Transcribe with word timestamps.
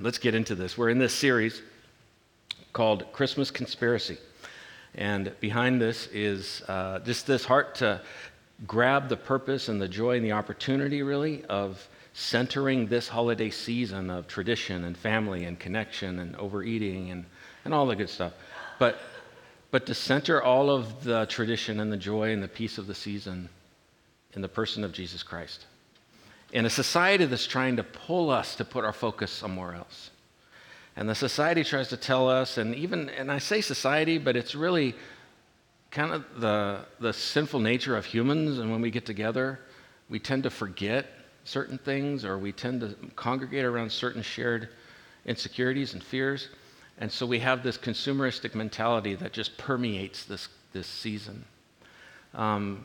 let's 0.00 0.18
get 0.18 0.34
into 0.34 0.54
this. 0.54 0.76
We're 0.76 0.90
in 0.90 0.98
this 0.98 1.14
series 1.14 1.62
called 2.72 3.10
Christmas 3.12 3.50
Conspiracy. 3.50 4.18
And 4.94 5.32
behind 5.40 5.80
this 5.80 6.08
is 6.08 6.62
uh, 6.68 6.98
just 7.00 7.26
this 7.26 7.44
heart 7.44 7.76
to 7.76 8.00
grab 8.66 9.08
the 9.08 9.16
purpose 9.16 9.68
and 9.68 9.80
the 9.80 9.88
joy 9.88 10.16
and 10.16 10.24
the 10.24 10.32
opportunity, 10.32 11.02
really, 11.02 11.44
of 11.46 11.86
centering 12.14 12.86
this 12.86 13.08
holiday 13.08 13.50
season 13.50 14.10
of 14.10 14.26
tradition 14.26 14.84
and 14.84 14.96
family 14.96 15.44
and 15.44 15.58
connection 15.58 16.18
and 16.18 16.34
overeating 16.36 17.10
and, 17.10 17.26
and 17.64 17.74
all 17.74 17.86
the 17.86 17.96
good 17.96 18.08
stuff. 18.08 18.32
But, 18.78 18.98
but 19.70 19.86
to 19.86 19.94
center 19.94 20.42
all 20.42 20.70
of 20.70 21.04
the 21.04 21.26
tradition 21.26 21.80
and 21.80 21.92
the 21.92 21.98
joy 21.98 22.32
and 22.32 22.42
the 22.42 22.48
peace 22.48 22.78
of 22.78 22.86
the 22.86 22.94
season 22.94 23.48
in 24.32 24.42
the 24.42 24.48
person 24.48 24.84
of 24.84 24.92
Jesus 24.92 25.22
Christ. 25.22 25.66
In 26.52 26.64
a 26.64 26.70
society 26.70 27.24
that's 27.24 27.46
trying 27.46 27.76
to 27.76 27.82
pull 27.82 28.30
us 28.30 28.54
to 28.56 28.64
put 28.64 28.84
our 28.84 28.92
focus 28.92 29.30
somewhere 29.30 29.74
else. 29.74 30.10
And 30.96 31.08
the 31.08 31.14
society 31.14 31.62
tries 31.62 31.88
to 31.88 31.96
tell 31.96 32.28
us, 32.28 32.56
and 32.56 32.74
even, 32.74 33.10
and 33.10 33.30
I 33.30 33.38
say 33.38 33.60
society, 33.60 34.16
but 34.16 34.36
it's 34.36 34.54
really 34.54 34.94
kind 35.90 36.12
of 36.12 36.24
the, 36.40 36.80
the 37.00 37.12
sinful 37.12 37.60
nature 37.60 37.96
of 37.96 38.06
humans. 38.06 38.58
And 38.58 38.70
when 38.70 38.80
we 38.80 38.90
get 38.90 39.04
together, 39.04 39.60
we 40.08 40.18
tend 40.18 40.44
to 40.44 40.50
forget 40.50 41.06
certain 41.44 41.78
things 41.78 42.24
or 42.24 42.38
we 42.38 42.52
tend 42.52 42.80
to 42.80 42.94
congregate 43.14 43.64
around 43.64 43.90
certain 43.90 44.22
shared 44.22 44.70
insecurities 45.26 45.92
and 45.92 46.02
fears. 46.02 46.48
And 46.98 47.12
so 47.12 47.26
we 47.26 47.40
have 47.40 47.62
this 47.62 47.76
consumeristic 47.76 48.54
mentality 48.54 49.14
that 49.16 49.32
just 49.32 49.58
permeates 49.58 50.24
this, 50.24 50.48
this 50.72 50.86
season. 50.86 51.44
Um, 52.34 52.84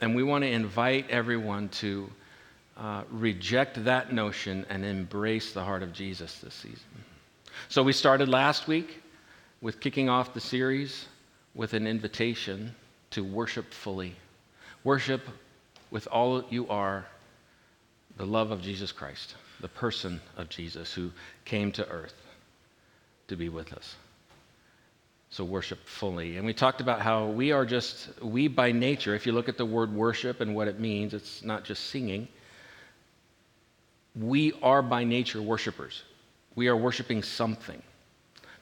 and 0.00 0.14
we 0.14 0.22
want 0.22 0.42
to 0.44 0.50
invite 0.50 1.10
everyone 1.10 1.68
to 1.70 2.10
uh, 2.76 3.02
reject 3.10 3.84
that 3.84 4.12
notion 4.12 4.66
and 4.68 4.84
embrace 4.84 5.52
the 5.52 5.64
heart 5.64 5.82
of 5.82 5.92
Jesus 5.92 6.38
this 6.40 6.54
season. 6.54 7.04
So 7.68 7.82
we 7.82 7.92
started 7.92 8.28
last 8.28 8.68
week 8.68 9.02
with 9.60 9.80
kicking 9.80 10.08
off 10.08 10.34
the 10.34 10.40
series 10.40 11.06
with 11.54 11.72
an 11.72 11.86
invitation 11.86 12.74
to 13.10 13.24
worship 13.24 13.72
fully. 13.72 14.14
Worship 14.84 15.22
with 15.90 16.06
all 16.08 16.44
you 16.50 16.68
are 16.68 17.06
the 18.18 18.26
love 18.26 18.50
of 18.50 18.60
Jesus 18.60 18.92
Christ, 18.92 19.34
the 19.60 19.68
person 19.68 20.20
of 20.36 20.48
Jesus 20.48 20.92
who 20.92 21.10
came 21.44 21.72
to 21.72 21.88
earth 21.88 22.14
to 23.28 23.36
be 23.36 23.48
with 23.48 23.72
us. 23.72 23.94
So 25.30 25.44
worship 25.44 25.78
fully. 25.86 26.36
And 26.36 26.46
we 26.46 26.54
talked 26.54 26.80
about 26.80 27.00
how 27.00 27.26
we 27.26 27.52
are 27.52 27.66
just, 27.66 28.08
we 28.22 28.48
by 28.48 28.72
nature, 28.72 29.14
if 29.14 29.26
you 29.26 29.32
look 29.32 29.48
at 29.48 29.58
the 29.58 29.66
word 29.66 29.92
worship 29.92 30.40
and 30.40 30.54
what 30.54 30.68
it 30.68 30.78
means, 30.78 31.14
it's 31.14 31.42
not 31.42 31.64
just 31.64 31.86
singing. 31.86 32.28
We 34.20 34.54
are 34.62 34.82
by 34.82 35.04
nature 35.04 35.42
worshipers. 35.42 36.02
We 36.54 36.68
are 36.68 36.76
worshiping 36.76 37.22
something. 37.22 37.82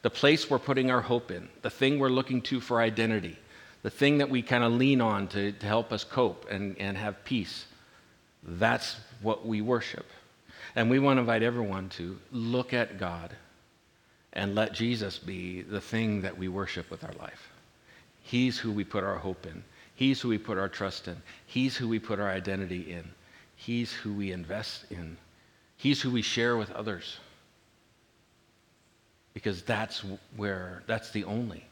The 0.03 0.11
place 0.11 0.51
we're 0.51 0.59
putting 0.59 0.91
our 0.91 1.01
hope 1.01 1.31
in, 1.31 1.49
the 1.63 1.71
thing 1.71 1.99
we're 1.99 2.09
looking 2.09 2.43
to 2.43 2.61
for 2.61 2.81
identity, 2.81 3.39
the 3.83 3.91
thing 3.91 4.19
that 4.19 4.29
we 4.29 4.43
kind 4.43 4.65
of 4.65 4.73
lean 4.73 5.01
on 5.01 5.29
to, 5.29 5.53
to 5.53 5.67
help 5.67 5.93
us 5.93 6.05
cope 6.05 6.51
and, 6.51 6.77
and 6.79 6.97
have 6.97 7.25
peace. 7.25 7.67
That's 8.43 8.97
what 9.23 9.47
we 9.47 9.61
worship. 9.61 10.07
And 10.77 10.91
we 10.91 10.99
want 10.99 11.19
to 11.19 11.21
invite 11.21 11.43
everyone 11.43 11.89
to 11.91 12.19
look 12.33 12.75
at 12.75 12.99
God 12.99 13.35
and 14.33 14.55
let 14.55 14.73
Jesus 14.73 15.19
be 15.19 15.63
the 15.63 15.81
thing 15.81 16.23
that 16.23 16.37
we 16.37 16.49
worship 16.49 16.91
with 16.91 17.05
our 17.05 17.15
life. 17.21 17.51
He's 18.23 18.59
who 18.59 18.73
we 18.73 18.85
put 18.85 19.05
our 19.05 19.17
hope 19.17 19.47
in. 19.47 19.63
He's 19.95 20.21
who 20.21 20.29
we 20.29 20.39
put 20.39 20.59
our 20.59 20.69
trust 20.69 21.07
in. 21.07 21.17
He's 21.47 21.77
who 21.77 21.89
we 21.89 22.01
put 22.01 22.19
our 22.19 22.31
identity 22.31 22.93
in. 22.93 23.05
He's 23.55 23.93
who 23.93 24.13
we 24.13 24.33
invest 24.33 24.87
in. 24.91 25.17
He's 25.77 26.01
who 26.01 26.11
we 26.11 26.23
share 26.23 26.57
with 26.57 26.71
others. 26.73 27.19
Because 29.33 29.63
that's 29.63 30.05
where, 30.37 30.83
that's 30.87 31.11
the 31.11 31.25
only 31.25 31.65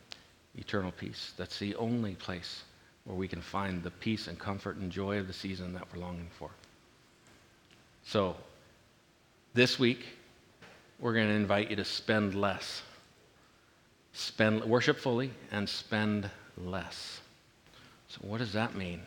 eternal 0.57 0.93
peace. 0.93 1.33
That's 1.37 1.59
the 1.59 1.75
only 1.77 2.15
place 2.15 2.65
where 3.05 3.17
we 3.17 3.29
can 3.29 3.41
find 3.41 3.83
the 3.83 3.91
peace 3.91 4.29
and 4.29 4.39
comfort 4.39 4.77
and 4.77 4.91
joy 4.91 5.19
of 5.19 5.27
the 5.27 5.33
season 5.33 5.73
that 5.75 5.87
we're 5.93 6.01
longing 6.01 6.29
for. 6.39 6.51
So, 8.05 8.37
this 9.55 9.79
week, 9.79 10.07
we're 10.99 11.15
going 11.15 11.29
to 11.29 11.35
invite 11.35 11.71
you 11.71 11.77
to 11.77 11.85
spend 11.85 12.35
less. 12.35 12.83
Spend, 14.13 14.65
worship 14.65 14.99
fully 14.99 15.31
and 15.51 15.69
spend 15.69 16.29
less. 16.57 17.21
So, 18.09 18.19
what 18.23 18.39
does 18.39 18.53
that 18.53 18.75
mean, 18.75 19.03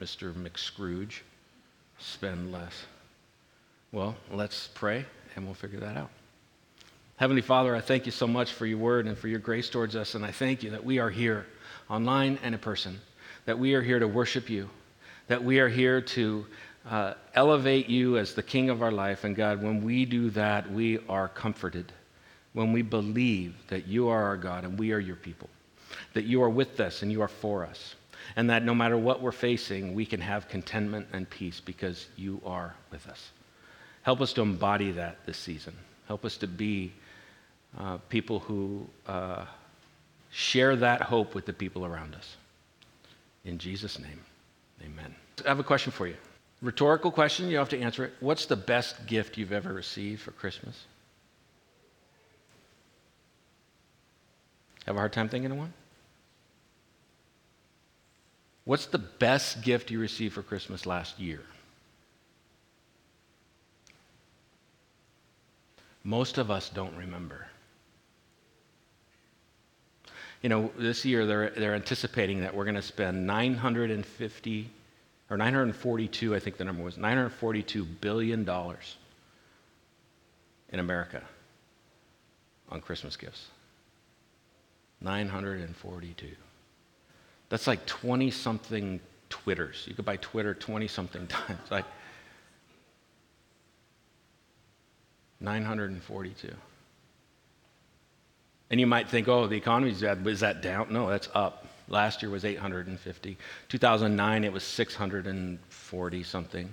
Mr. 0.00 0.32
McScrooge? 0.34 1.20
Spend 1.98 2.52
less. 2.52 2.84
Well, 3.94 4.16
let's 4.32 4.66
pray 4.74 5.04
and 5.36 5.44
we'll 5.44 5.54
figure 5.54 5.78
that 5.78 5.96
out. 5.96 6.10
Heavenly 7.14 7.42
Father, 7.42 7.76
I 7.76 7.80
thank 7.80 8.06
you 8.06 8.10
so 8.10 8.26
much 8.26 8.52
for 8.52 8.66
your 8.66 8.78
word 8.78 9.06
and 9.06 9.16
for 9.16 9.28
your 9.28 9.38
grace 9.38 9.70
towards 9.70 9.94
us, 9.94 10.16
and 10.16 10.24
I 10.24 10.32
thank 10.32 10.64
you 10.64 10.70
that 10.70 10.84
we 10.84 10.98
are 10.98 11.10
here, 11.10 11.46
online 11.88 12.40
and 12.42 12.56
in 12.56 12.60
person, 12.60 13.00
that 13.44 13.56
we 13.56 13.74
are 13.74 13.82
here 13.82 14.00
to 14.00 14.08
worship 14.08 14.50
you, 14.50 14.68
that 15.28 15.44
we 15.44 15.60
are 15.60 15.68
here 15.68 16.00
to 16.00 16.44
uh, 16.90 17.14
elevate 17.34 17.88
you 17.88 18.18
as 18.18 18.34
the 18.34 18.42
king 18.42 18.68
of 18.68 18.82
our 18.82 18.90
life. 18.90 19.22
And 19.22 19.36
God, 19.36 19.62
when 19.62 19.84
we 19.84 20.04
do 20.04 20.28
that, 20.30 20.68
we 20.72 20.98
are 21.08 21.28
comforted. 21.28 21.92
When 22.52 22.72
we 22.72 22.82
believe 22.82 23.54
that 23.68 23.86
you 23.86 24.08
are 24.08 24.24
our 24.24 24.36
God 24.36 24.64
and 24.64 24.76
we 24.76 24.90
are 24.90 24.98
your 24.98 25.14
people, 25.14 25.48
that 26.14 26.24
you 26.24 26.42
are 26.42 26.50
with 26.50 26.80
us 26.80 27.02
and 27.02 27.12
you 27.12 27.22
are 27.22 27.28
for 27.28 27.64
us, 27.64 27.94
and 28.34 28.50
that 28.50 28.64
no 28.64 28.74
matter 28.74 28.98
what 28.98 29.22
we're 29.22 29.30
facing, 29.30 29.94
we 29.94 30.04
can 30.04 30.20
have 30.20 30.48
contentment 30.48 31.06
and 31.12 31.30
peace 31.30 31.60
because 31.60 32.08
you 32.16 32.40
are 32.44 32.74
with 32.90 33.06
us. 33.06 33.30
Help 34.04 34.20
us 34.20 34.32
to 34.34 34.42
embody 34.42 34.92
that 34.92 35.24
this 35.26 35.38
season. 35.38 35.74
Help 36.06 36.24
us 36.24 36.36
to 36.36 36.46
be 36.46 36.92
uh, 37.78 37.96
people 38.10 38.38
who 38.38 38.86
uh, 39.06 39.46
share 40.30 40.76
that 40.76 41.00
hope 41.00 41.34
with 41.34 41.46
the 41.46 41.52
people 41.52 41.86
around 41.86 42.14
us. 42.14 42.36
In 43.46 43.58
Jesus' 43.58 43.98
name, 43.98 44.20
amen. 44.82 45.14
I 45.44 45.48
have 45.48 45.58
a 45.58 45.64
question 45.64 45.90
for 45.90 46.06
you. 46.06 46.16
Rhetorical 46.60 47.10
question, 47.10 47.48
you 47.48 47.56
have 47.56 47.70
to 47.70 47.80
answer 47.80 48.04
it. 48.04 48.12
What's 48.20 48.46
the 48.46 48.56
best 48.56 49.06
gift 49.06 49.38
you've 49.38 49.52
ever 49.52 49.72
received 49.72 50.20
for 50.22 50.32
Christmas? 50.32 50.84
Have 54.86 54.96
a 54.96 54.98
hard 54.98 55.14
time 55.14 55.30
thinking 55.30 55.50
of 55.50 55.56
one? 55.56 55.72
What's 58.64 58.86
the 58.86 58.98
best 58.98 59.62
gift 59.62 59.90
you 59.90 59.98
received 59.98 60.34
for 60.34 60.42
Christmas 60.42 60.84
last 60.84 61.18
year? 61.18 61.40
Most 66.04 66.38
of 66.38 66.50
us 66.50 66.68
don't 66.68 66.94
remember. 66.96 67.46
You 70.42 70.50
know, 70.50 70.70
this 70.76 71.04
year 71.06 71.24
they're, 71.24 71.50
they're 71.50 71.74
anticipating 71.74 72.42
that 72.42 72.54
we're 72.54 72.64
going 72.64 72.74
to 72.74 72.82
spend 72.82 73.26
950 73.26 74.70
or 75.30 75.38
942, 75.38 76.34
I 76.34 76.38
think 76.38 76.58
the 76.58 76.64
number 76.64 76.82
was, 76.82 76.98
942 76.98 77.84
billion 77.84 78.44
dollars 78.44 78.96
in 80.68 80.80
America 80.80 81.22
on 82.68 82.80
Christmas 82.82 83.16
gifts. 83.16 83.48
942. 85.00 86.28
That's 87.48 87.66
like 87.66 87.84
20 87.86 88.30
something 88.30 89.00
Twitters. 89.30 89.84
You 89.86 89.94
could 89.94 90.04
buy 90.04 90.16
Twitter 90.16 90.54
20 90.54 90.86
something 90.88 91.26
times. 91.28 91.70
Like 91.70 91.84
942. 95.40 96.52
And 98.70 98.80
you 98.80 98.86
might 98.86 99.08
think, 99.08 99.28
oh, 99.28 99.46
the 99.46 99.56
economy's 99.56 100.00
bad. 100.00 100.26
Is 100.26 100.40
that 100.40 100.62
down? 100.62 100.92
No, 100.92 101.08
that's 101.08 101.28
up. 101.34 101.66
Last 101.88 102.22
year 102.22 102.30
was 102.30 102.44
850. 102.44 103.36
2009, 103.68 104.44
it 104.44 104.52
was 104.52 104.62
640 104.62 106.22
something 106.22 106.72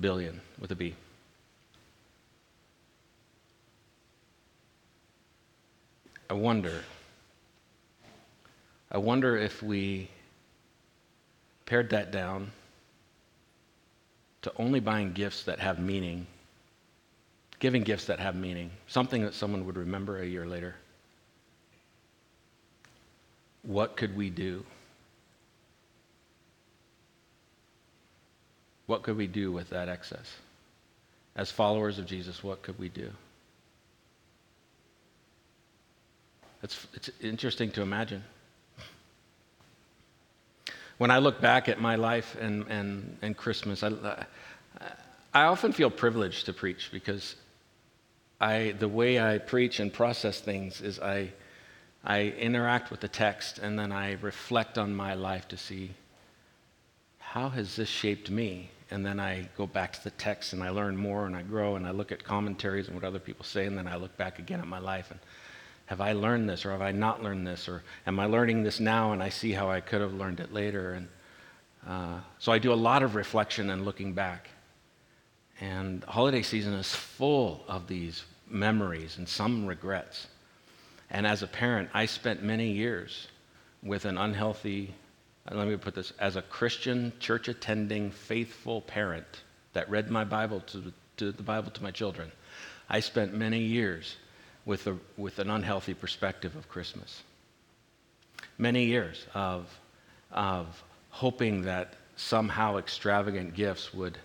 billion 0.00 0.40
with 0.58 0.70
a 0.70 0.74
B. 0.74 0.94
I 6.30 6.34
wonder, 6.34 6.84
I 8.90 8.98
wonder 8.98 9.36
if 9.36 9.62
we 9.62 10.08
pared 11.66 11.90
that 11.90 12.12
down 12.12 12.52
to 14.42 14.52
only 14.56 14.80
buying 14.80 15.12
gifts 15.12 15.42
that 15.42 15.58
have 15.58 15.80
meaning, 15.80 16.26
giving 17.60 17.82
gifts 17.82 18.06
that 18.06 18.18
have 18.18 18.34
meaning, 18.34 18.70
something 18.88 19.22
that 19.22 19.34
someone 19.34 19.64
would 19.66 19.76
remember 19.76 20.20
a 20.20 20.26
year 20.26 20.46
later 20.46 20.74
what 23.62 23.96
could 23.96 24.16
we 24.16 24.30
do? 24.30 24.64
What 28.86 29.02
could 29.02 29.16
we 29.16 29.26
do 29.26 29.52
with 29.52 29.70
that 29.70 29.88
excess? 29.88 30.34
As 31.36 31.50
followers 31.50 31.98
of 31.98 32.06
Jesus, 32.06 32.42
what 32.42 32.62
could 32.62 32.78
we 32.78 32.88
do? 32.88 33.10
It's, 36.62 36.86
it's 36.94 37.10
interesting 37.20 37.70
to 37.72 37.82
imagine. 37.82 38.24
When 40.98 41.10
I 41.10 41.18
look 41.18 41.40
back 41.40 41.68
at 41.68 41.80
my 41.80 41.94
life 41.96 42.36
and, 42.40 42.66
and, 42.68 43.16
and 43.22 43.36
Christmas, 43.36 43.82
I, 43.82 44.26
I 45.32 45.44
often 45.44 45.72
feel 45.72 45.90
privileged 45.90 46.46
to 46.46 46.52
preach 46.52 46.90
because 46.92 47.36
I, 48.40 48.74
the 48.78 48.88
way 48.88 49.20
I 49.20 49.38
preach 49.38 49.80
and 49.80 49.92
process 49.92 50.40
things 50.40 50.80
is 50.80 50.98
I, 50.98 51.32
I 52.02 52.22
interact 52.38 52.90
with 52.90 53.00
the 53.00 53.08
text 53.08 53.58
and 53.58 53.78
then 53.78 53.92
I 53.92 54.12
reflect 54.12 54.78
on 54.78 54.94
my 54.94 55.14
life 55.14 55.46
to 55.48 55.56
see 55.56 55.90
how 57.18 57.50
has 57.50 57.76
this 57.76 57.88
shaped 57.88 58.30
me? 58.30 58.70
And 58.90 59.06
then 59.06 59.20
I 59.20 59.48
go 59.56 59.66
back 59.66 59.92
to 59.92 60.02
the 60.02 60.10
text 60.10 60.52
and 60.52 60.64
I 60.64 60.70
learn 60.70 60.96
more 60.96 61.26
and 61.26 61.36
I 61.36 61.42
grow 61.42 61.76
and 61.76 61.86
I 61.86 61.92
look 61.92 62.10
at 62.10 62.24
commentaries 62.24 62.86
and 62.86 62.96
what 62.96 63.04
other 63.04 63.20
people 63.20 63.44
say 63.44 63.66
and 63.66 63.78
then 63.78 63.86
I 63.86 63.96
look 63.96 64.16
back 64.16 64.40
again 64.40 64.58
at 64.58 64.66
my 64.66 64.80
life 64.80 65.10
and 65.10 65.20
have 65.86 66.00
I 66.00 66.12
learned 66.12 66.48
this 66.48 66.64
or 66.64 66.72
have 66.72 66.82
I 66.82 66.92
not 66.92 67.22
learned 67.22 67.46
this 67.46 67.68
or 67.68 67.84
am 68.06 68.18
I 68.18 68.24
learning 68.24 68.64
this 68.64 68.80
now 68.80 69.12
and 69.12 69.22
I 69.22 69.28
see 69.28 69.52
how 69.52 69.70
I 69.70 69.80
could 69.80 70.00
have 70.00 70.14
learned 70.14 70.40
it 70.40 70.52
later? 70.52 70.94
And 70.94 71.08
uh, 71.86 72.20
so 72.38 72.50
I 72.50 72.58
do 72.58 72.72
a 72.72 72.74
lot 72.74 73.02
of 73.02 73.14
reflection 73.14 73.70
and 73.70 73.84
looking 73.84 74.12
back. 74.12 74.48
And 75.60 76.02
holiday 76.04 76.42
season 76.42 76.72
is 76.72 76.92
full 76.92 77.64
of 77.68 77.86
these 77.86 78.24
memories 78.50 79.18
and 79.18 79.28
some 79.28 79.66
regrets. 79.66 80.26
And 81.10 81.26
as 81.26 81.42
a 81.42 81.46
parent, 81.46 81.90
I 81.92 82.06
spent 82.06 82.42
many 82.42 82.70
years 82.70 83.28
with 83.82 84.04
an 84.04 84.18
unhealthy, 84.18 84.94
uh, 85.50 85.56
let 85.56 85.66
me 85.66 85.76
put 85.76 85.94
this, 85.94 86.12
as 86.18 86.36
a 86.36 86.42
Christian, 86.42 87.12
church 87.18 87.48
attending, 87.48 88.10
faithful 88.10 88.82
parent 88.82 89.42
that 89.72 89.88
read 89.90 90.10
my 90.10 90.24
Bible 90.24 90.60
to, 90.60 90.92
to 91.16 91.32
the 91.32 91.42
Bible 91.42 91.70
to 91.72 91.82
my 91.82 91.90
children. 91.90 92.30
I 92.88 93.00
spent 93.00 93.34
many 93.34 93.60
years 93.60 94.16
with, 94.64 94.86
a, 94.86 94.96
with 95.16 95.38
an 95.38 95.50
unhealthy 95.50 95.94
perspective 95.94 96.54
of 96.56 96.68
Christmas. 96.68 97.22
Many 98.58 98.84
years 98.84 99.26
of, 99.34 99.68
of 100.30 100.82
hoping 101.10 101.62
that 101.62 101.94
somehow 102.16 102.76
extravagant 102.76 103.54
gifts 103.54 103.94
would 103.94 104.18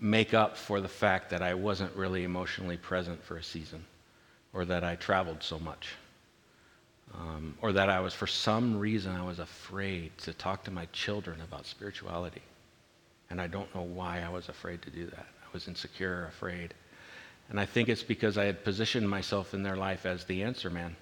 make 0.00 0.34
up 0.34 0.56
for 0.56 0.80
the 0.80 0.88
fact 0.88 1.30
that 1.30 1.42
I 1.42 1.54
wasn't 1.54 1.94
really 1.96 2.24
emotionally 2.24 2.76
present 2.76 3.22
for 3.22 3.36
a 3.36 3.42
season, 3.42 3.84
or 4.52 4.64
that 4.64 4.84
I 4.84 4.96
traveled 4.96 5.42
so 5.42 5.58
much, 5.58 5.88
um, 7.14 7.54
or 7.60 7.72
that 7.72 7.90
I 7.90 8.00
was, 8.00 8.14
for 8.14 8.26
some 8.26 8.78
reason, 8.78 9.14
I 9.14 9.24
was 9.24 9.38
afraid 9.38 10.16
to 10.18 10.32
talk 10.32 10.64
to 10.64 10.70
my 10.70 10.86
children 10.92 11.40
about 11.40 11.66
spirituality. 11.66 12.42
And 13.30 13.40
I 13.40 13.46
don't 13.46 13.72
know 13.74 13.82
why 13.82 14.22
I 14.22 14.28
was 14.28 14.48
afraid 14.48 14.82
to 14.82 14.90
do 14.90 15.06
that. 15.06 15.26
I 15.42 15.46
was 15.52 15.68
insecure, 15.68 16.26
afraid. 16.26 16.74
And 17.50 17.58
I 17.58 17.66
think 17.66 17.88
it's 17.88 18.02
because 18.02 18.38
I 18.38 18.44
had 18.44 18.64
positioned 18.64 19.08
myself 19.08 19.54
in 19.54 19.62
their 19.62 19.76
life 19.76 20.06
as 20.06 20.24
the 20.24 20.42
answer 20.42 20.70
man. 20.70 20.96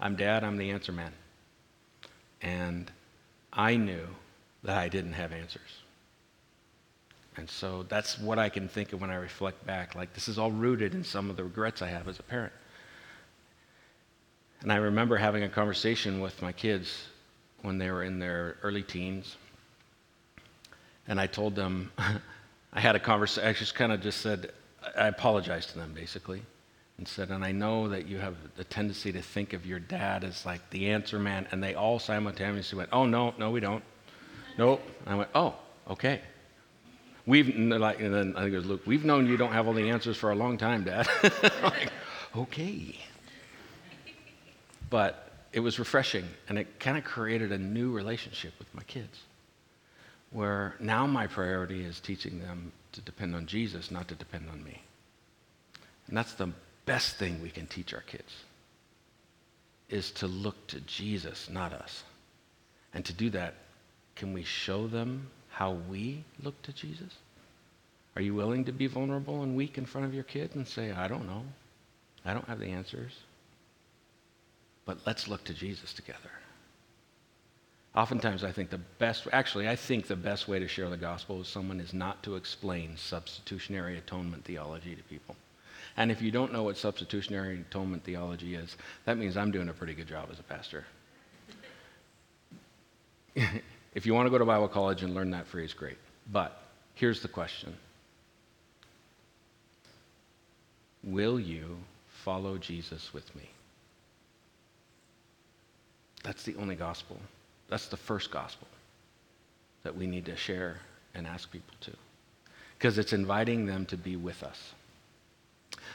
I'm 0.00 0.16
dad, 0.16 0.44
I'm 0.44 0.56
the 0.56 0.70
answer 0.70 0.92
man. 0.92 1.12
And 2.42 2.90
I 3.52 3.76
knew 3.76 4.06
that 4.62 4.78
I 4.78 4.88
didn't 4.88 5.12
have 5.12 5.32
answers. 5.32 5.79
And 7.40 7.48
so 7.48 7.84
that's 7.88 8.18
what 8.18 8.38
I 8.38 8.50
can 8.50 8.68
think 8.68 8.92
of 8.92 9.00
when 9.00 9.08
I 9.08 9.14
reflect 9.14 9.66
back. 9.66 9.94
Like, 9.94 10.12
this 10.12 10.28
is 10.28 10.38
all 10.38 10.50
rooted 10.50 10.94
in 10.94 11.02
some 11.02 11.30
of 11.30 11.38
the 11.38 11.44
regrets 11.44 11.80
I 11.80 11.88
have 11.88 12.06
as 12.06 12.18
a 12.18 12.22
parent. 12.22 12.52
And 14.60 14.70
I 14.70 14.76
remember 14.76 15.16
having 15.16 15.42
a 15.42 15.48
conversation 15.48 16.20
with 16.20 16.42
my 16.42 16.52
kids 16.52 17.06
when 17.62 17.78
they 17.78 17.90
were 17.90 18.04
in 18.04 18.18
their 18.18 18.58
early 18.62 18.82
teens. 18.82 19.38
And 21.08 21.18
I 21.18 21.26
told 21.26 21.56
them, 21.56 21.90
I 22.74 22.78
had 22.78 22.94
a 22.94 23.00
conversation, 23.00 23.48
I 23.48 23.54
just 23.54 23.74
kind 23.74 23.90
of 23.90 24.02
just 24.02 24.20
said, 24.20 24.52
I 24.94 25.08
apologized 25.08 25.70
to 25.70 25.78
them 25.78 25.94
basically 25.94 26.42
and 26.98 27.08
said, 27.08 27.30
and 27.30 27.42
I 27.42 27.52
know 27.52 27.88
that 27.88 28.06
you 28.06 28.18
have 28.18 28.36
the 28.56 28.64
tendency 28.64 29.12
to 29.12 29.22
think 29.22 29.54
of 29.54 29.64
your 29.64 29.78
dad 29.78 30.24
as 30.24 30.44
like 30.44 30.68
the 30.68 30.90
answer 30.90 31.18
man. 31.18 31.48
And 31.52 31.62
they 31.62 31.74
all 31.74 31.98
simultaneously 31.98 32.76
went, 32.76 32.90
oh, 32.92 33.06
no, 33.06 33.32
no, 33.38 33.50
we 33.50 33.60
don't. 33.60 33.82
Nope. 34.58 34.82
I 35.06 35.14
went, 35.14 35.30
oh, 35.34 35.54
okay. 35.88 36.20
We've, 37.30 37.56
like, 37.56 38.00
and 38.00 38.12
then 38.12 38.34
I 38.36 38.40
think 38.42 38.54
it 38.54 38.56
was 38.56 38.66
Luke, 38.66 38.82
we've 38.86 39.04
known 39.04 39.28
you 39.28 39.36
don't 39.36 39.52
have 39.52 39.68
all 39.68 39.72
the 39.72 39.88
answers 39.90 40.16
for 40.16 40.32
a 40.32 40.34
long 40.34 40.58
time, 40.58 40.82
Dad. 40.82 41.06
like, 41.62 41.92
okay. 42.34 42.98
But 44.90 45.30
it 45.52 45.60
was 45.60 45.78
refreshing, 45.78 46.24
and 46.48 46.58
it 46.58 46.80
kind 46.80 46.98
of 46.98 47.04
created 47.04 47.52
a 47.52 47.58
new 47.58 47.92
relationship 47.92 48.52
with 48.58 48.66
my 48.74 48.82
kids 48.82 49.20
where 50.32 50.74
now 50.80 51.06
my 51.06 51.28
priority 51.28 51.84
is 51.84 52.00
teaching 52.00 52.40
them 52.40 52.72
to 52.90 53.00
depend 53.02 53.36
on 53.36 53.46
Jesus, 53.46 53.92
not 53.92 54.08
to 54.08 54.16
depend 54.16 54.48
on 54.50 54.64
me. 54.64 54.82
And 56.08 56.16
that's 56.16 56.32
the 56.32 56.50
best 56.84 57.14
thing 57.14 57.40
we 57.40 57.50
can 57.50 57.68
teach 57.68 57.94
our 57.94 58.00
kids 58.00 58.34
is 59.88 60.10
to 60.12 60.26
look 60.26 60.66
to 60.66 60.80
Jesus, 60.80 61.48
not 61.48 61.72
us. 61.72 62.02
And 62.92 63.04
to 63.04 63.12
do 63.12 63.30
that, 63.30 63.54
can 64.16 64.32
we 64.32 64.42
show 64.42 64.88
them 64.88 65.30
how 65.60 65.72
we 65.90 66.24
look 66.42 66.60
to 66.62 66.72
Jesus? 66.72 67.12
Are 68.16 68.22
you 68.22 68.34
willing 68.34 68.64
to 68.64 68.72
be 68.72 68.86
vulnerable 68.86 69.42
and 69.42 69.54
weak 69.54 69.76
in 69.76 69.84
front 69.84 70.06
of 70.06 70.14
your 70.14 70.24
kids 70.24 70.56
and 70.56 70.66
say, 70.66 70.90
I 70.90 71.06
don't 71.06 71.26
know. 71.26 71.42
I 72.24 72.32
don't 72.32 72.48
have 72.48 72.60
the 72.60 72.70
answers. 72.70 73.12
But 74.86 75.00
let's 75.04 75.28
look 75.28 75.44
to 75.44 75.52
Jesus 75.52 75.92
together. 75.92 76.30
Oftentimes, 77.94 78.42
I 78.42 78.52
think 78.52 78.70
the 78.70 78.80
best, 78.98 79.28
actually, 79.34 79.68
I 79.68 79.76
think 79.76 80.06
the 80.06 80.16
best 80.16 80.48
way 80.48 80.58
to 80.58 80.66
share 80.66 80.88
the 80.88 80.96
gospel 80.96 81.36
with 81.36 81.46
someone 81.46 81.78
is 81.78 81.92
not 81.92 82.22
to 82.22 82.36
explain 82.36 82.96
substitutionary 82.96 83.98
atonement 83.98 84.46
theology 84.46 84.96
to 84.96 85.02
people. 85.02 85.36
And 85.98 86.10
if 86.10 86.22
you 86.22 86.30
don't 86.30 86.54
know 86.54 86.62
what 86.62 86.78
substitutionary 86.78 87.60
atonement 87.60 88.04
theology 88.04 88.54
is, 88.54 88.78
that 89.04 89.18
means 89.18 89.36
I'm 89.36 89.50
doing 89.50 89.68
a 89.68 89.74
pretty 89.74 89.92
good 89.92 90.08
job 90.08 90.30
as 90.32 90.38
a 90.38 90.42
pastor. 90.42 90.86
if 93.94 94.06
you 94.06 94.14
want 94.14 94.26
to 94.26 94.30
go 94.30 94.38
to 94.38 94.44
Bible 94.44 94.68
college 94.68 95.02
and 95.02 95.14
learn 95.14 95.30
that 95.30 95.46
phrase, 95.46 95.72
great. 95.72 95.98
But 96.32 96.62
here's 96.94 97.20
the 97.22 97.28
question 97.28 97.74
Will 101.02 101.40
you 101.40 101.78
follow 102.08 102.58
Jesus 102.58 103.12
with 103.12 103.34
me? 103.34 103.48
That's 106.22 106.42
the 106.42 106.54
only 106.56 106.76
gospel. 106.76 107.18
That's 107.68 107.86
the 107.86 107.96
first 107.96 108.30
gospel 108.30 108.68
that 109.82 109.96
we 109.96 110.06
need 110.06 110.26
to 110.26 110.36
share 110.36 110.78
and 111.14 111.26
ask 111.26 111.50
people 111.50 111.74
to. 111.80 111.92
Because 112.76 112.98
it's 112.98 113.12
inviting 113.12 113.66
them 113.66 113.86
to 113.86 113.96
be 113.96 114.16
with 114.16 114.42
us. 114.42 114.74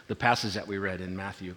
The 0.07 0.15
passage 0.15 0.53
that 0.53 0.67
we 0.67 0.77
read 0.77 1.01
in 1.01 1.15
Matthew, 1.15 1.55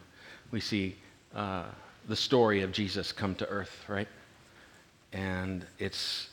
we 0.50 0.61
see 0.61 0.96
uh, 1.35 1.64
the 2.09 2.16
story 2.16 2.62
of 2.62 2.73
Jesus 2.73 3.12
come 3.12 3.35
to 3.37 3.49
earth, 3.49 3.85
right? 3.88 4.09
And 5.49 5.64
it's 5.78 6.28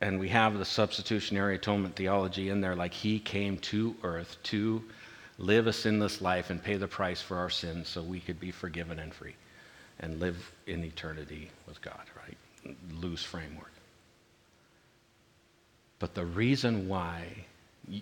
and 0.00 0.18
we 0.18 0.30
have 0.30 0.58
the 0.58 0.64
substitutionary 0.64 1.56
atonement 1.56 1.94
theology 1.96 2.48
in 2.48 2.62
there 2.62 2.74
like 2.74 2.94
he 2.94 3.18
came 3.18 3.58
to 3.58 3.94
earth 4.02 4.38
to 4.44 4.82
live 5.36 5.66
a 5.66 5.72
sinless 5.72 6.22
life 6.22 6.48
and 6.48 6.64
pay 6.64 6.76
the 6.76 6.88
price 6.88 7.20
for 7.20 7.36
our 7.36 7.50
sins 7.50 7.88
so 7.88 8.02
we 8.02 8.20
could 8.20 8.40
be 8.40 8.50
forgiven 8.50 8.98
and 8.98 9.12
free 9.12 9.34
and 10.00 10.18
live 10.18 10.50
in 10.66 10.82
eternity 10.82 11.50
with 11.68 11.80
God, 11.82 12.00
right? 12.16 12.74
Loose 13.00 13.22
framework. 13.22 13.70
But 15.98 16.14
the 16.14 16.24
reason 16.24 16.88
why 16.88 17.44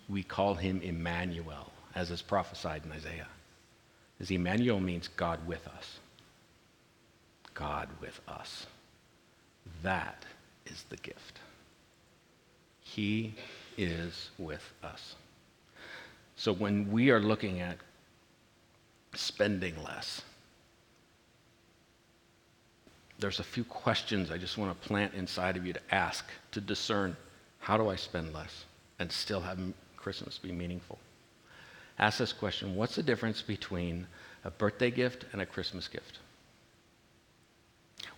we 0.08 0.22
call 0.22 0.54
him 0.54 0.80
Emmanuel, 0.80 1.72
as 1.96 2.12
is 2.12 2.22
prophesied 2.22 2.84
in 2.86 2.92
Isaiah, 2.92 3.28
is 4.20 4.30
Emmanuel 4.30 4.78
means 4.78 5.08
God 5.08 5.44
with 5.46 5.66
us. 5.66 5.98
God 7.52 7.88
with 8.00 8.20
us. 8.28 8.66
That 9.82 10.24
is 10.66 10.84
the 10.88 10.96
gift. 10.96 11.38
He 12.80 13.34
is 13.76 14.30
with 14.38 14.72
us. 14.82 15.14
So 16.36 16.52
when 16.52 16.90
we 16.90 17.10
are 17.10 17.20
looking 17.20 17.60
at 17.60 17.76
spending 19.14 19.82
less, 19.82 20.22
there's 23.18 23.40
a 23.40 23.44
few 23.44 23.64
questions 23.64 24.30
I 24.30 24.38
just 24.38 24.56
want 24.56 24.80
to 24.80 24.88
plant 24.88 25.14
inside 25.14 25.56
of 25.56 25.66
you 25.66 25.74
to 25.74 25.94
ask 25.94 26.24
to 26.52 26.60
discern 26.60 27.16
how 27.58 27.76
do 27.76 27.88
I 27.88 27.96
spend 27.96 28.32
less 28.32 28.64
and 28.98 29.12
still 29.12 29.40
have 29.40 29.58
Christmas 29.96 30.38
be 30.38 30.50
meaningful? 30.50 30.98
Ask 31.98 32.18
this 32.18 32.32
question 32.32 32.74
What's 32.74 32.96
the 32.96 33.02
difference 33.02 33.42
between 33.42 34.06
a 34.44 34.50
birthday 34.50 34.90
gift 34.90 35.26
and 35.32 35.42
a 35.42 35.46
Christmas 35.46 35.86
gift? 35.86 36.18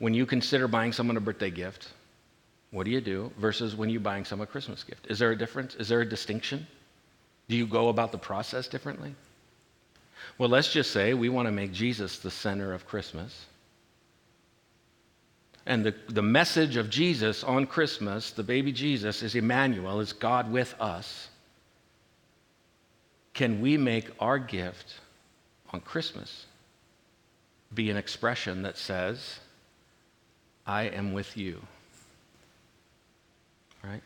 When 0.03 0.15
you 0.15 0.27
consider 0.27 0.67
buying 0.67 0.93
someone 0.93 1.17
a 1.17 1.21
birthday 1.21 1.53
gift, 1.53 1.93
what 2.73 2.87
do 2.87 2.91
you 2.91 3.01
do 3.01 3.31
versus 3.39 3.77
when 3.77 3.89
you're 3.89 4.01
buying 4.01 4.25
someone 4.25 4.49
a 4.49 4.51
Christmas 4.51 4.83
gift? 4.83 5.07
Is 5.07 5.21
there 5.21 5.31
a 5.31 5.39
difference? 5.39 5.77
Is 5.77 5.89
there 5.89 6.01
a 6.01 6.09
distinction? 6.09 6.67
Do 7.49 7.55
you 7.55 7.69
go 7.69 7.89
about 7.89 8.11
the 8.11 8.19
process 8.19 8.67
differently? 8.67 9.15
Well, 10.39 10.49
let's 10.49 10.73
just 10.73 10.91
say 10.91 11.15
we 11.15 11.29
want 11.29 11.47
to 11.47 11.53
make 11.53 11.73
Jesus 11.73 12.19
the 12.19 12.33
center 12.33 12.75
of 12.75 12.85
Christmas. 12.85 13.47
And 15.67 15.87
the, 15.87 15.95
the 16.09 16.21
message 16.21 16.75
of 16.75 16.91
Jesus 16.91 17.45
on 17.45 17.65
Christmas, 17.65 18.33
the 18.33 18.43
baby 18.43 18.73
Jesus, 18.73 19.23
is 19.23 19.37
Emmanuel, 19.37 20.01
is 20.01 20.13
God 20.13 20.51
with 20.51 20.75
us. 20.81 21.29
Can 23.35 23.61
we 23.61 23.77
make 23.77 24.11
our 24.19 24.41
gift 24.41 24.95
on 25.73 25.79
Christmas 25.81 26.47
be 27.73 27.89
an 27.89 27.97
expression 27.97 28.63
that 28.63 28.77
says, 28.77 29.39
I 30.67 30.85
am 30.85 31.13
with 31.13 31.37
you? 31.37 31.61
right? 33.85 34.03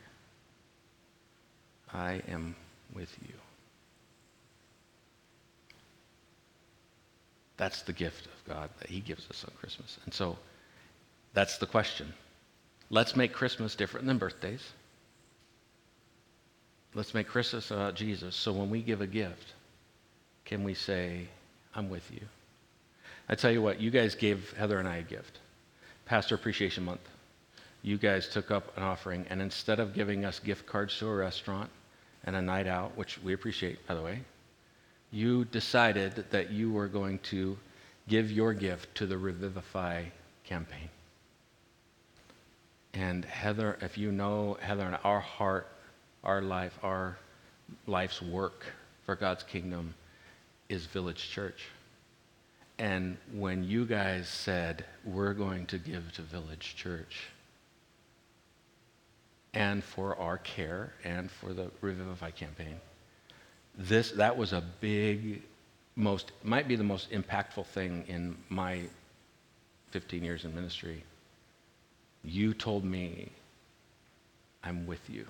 I 1.92 2.22
am 2.28 2.54
with 2.94 3.14
you. 3.22 3.34
That's 7.56 7.82
the 7.82 7.92
gift 7.92 8.26
of 8.26 8.32
God 8.46 8.70
that 8.80 8.88
He 8.88 9.00
gives 9.00 9.28
us 9.30 9.44
on 9.44 9.54
Christmas. 9.58 9.98
And 10.04 10.12
so 10.12 10.36
that's 11.32 11.58
the 11.58 11.66
question. 11.66 12.12
Let's 12.90 13.16
make 13.16 13.32
Christmas 13.32 13.74
different 13.74 14.06
than 14.06 14.18
birthdays. 14.18 14.62
Let's 16.94 17.14
make 17.14 17.28
Christmas 17.28 17.70
about 17.70 17.94
Jesus. 17.94 18.36
So 18.36 18.52
when 18.52 18.70
we 18.70 18.82
give 18.82 19.00
a 19.00 19.06
gift, 19.06 19.54
can 20.44 20.64
we 20.64 20.74
say, 20.74 21.28
I'm 21.74 21.90
with 21.90 22.10
you? 22.10 22.22
I 23.28 23.34
tell 23.34 23.50
you 23.50 23.60
what, 23.60 23.80
you 23.80 23.90
guys 23.90 24.14
gave 24.14 24.52
Heather 24.52 24.78
and 24.78 24.88
I 24.88 24.96
a 24.96 25.02
gift. 25.02 25.38
Pastor 26.06 26.36
Appreciation 26.36 26.84
Month. 26.84 27.00
You 27.82 27.98
guys 27.98 28.28
took 28.28 28.52
up 28.52 28.76
an 28.76 28.84
offering, 28.84 29.26
and 29.28 29.42
instead 29.42 29.80
of 29.80 29.92
giving 29.92 30.24
us 30.24 30.38
gift 30.38 30.64
cards 30.64 30.96
to 30.98 31.08
a 31.08 31.14
restaurant 31.14 31.68
and 32.24 32.36
a 32.36 32.42
night 32.42 32.68
out, 32.68 32.96
which 32.96 33.20
we 33.22 33.32
appreciate, 33.32 33.84
by 33.88 33.94
the 33.94 34.02
way, 34.02 34.20
you 35.10 35.44
decided 35.46 36.24
that 36.30 36.50
you 36.50 36.70
were 36.70 36.86
going 36.86 37.18
to 37.30 37.58
give 38.06 38.30
your 38.30 38.54
gift 38.54 38.94
to 38.94 39.06
the 39.06 39.18
Revivify 39.18 40.04
campaign. 40.44 40.88
And 42.94 43.24
Heather, 43.24 43.76
if 43.80 43.98
you 43.98 44.12
know 44.12 44.56
Heather 44.60 44.84
and 44.84 44.98
our 45.02 45.20
heart, 45.20 45.66
our 46.22 46.40
life, 46.40 46.78
our 46.84 47.18
life's 47.88 48.22
work 48.22 48.64
for 49.06 49.16
God's 49.16 49.42
kingdom 49.42 49.94
is 50.68 50.86
Village 50.86 51.30
Church. 51.30 51.64
And 52.78 53.16
when 53.32 53.64
you 53.64 53.86
guys 53.86 54.28
said, 54.28 54.84
we're 55.04 55.32
going 55.32 55.66
to 55.66 55.78
give 55.78 56.12
to 56.12 56.22
Village 56.22 56.74
Church, 56.76 57.28
and 59.54 59.82
for 59.82 60.14
our 60.18 60.36
care 60.36 60.92
and 61.02 61.30
for 61.30 61.54
the 61.54 61.70
Revivify 61.80 62.32
campaign, 62.32 62.78
this, 63.78 64.10
that 64.12 64.36
was 64.36 64.52
a 64.52 64.62
big, 64.80 65.42
most, 65.94 66.32
might 66.42 66.68
be 66.68 66.76
the 66.76 66.84
most 66.84 67.10
impactful 67.10 67.66
thing 67.66 68.04
in 68.08 68.36
my 68.50 68.82
15 69.92 70.22
years 70.22 70.44
in 70.44 70.54
ministry. 70.54 71.02
You 72.22 72.52
told 72.52 72.84
me, 72.84 73.30
I'm 74.62 74.86
with 74.86 75.08
you. 75.08 75.26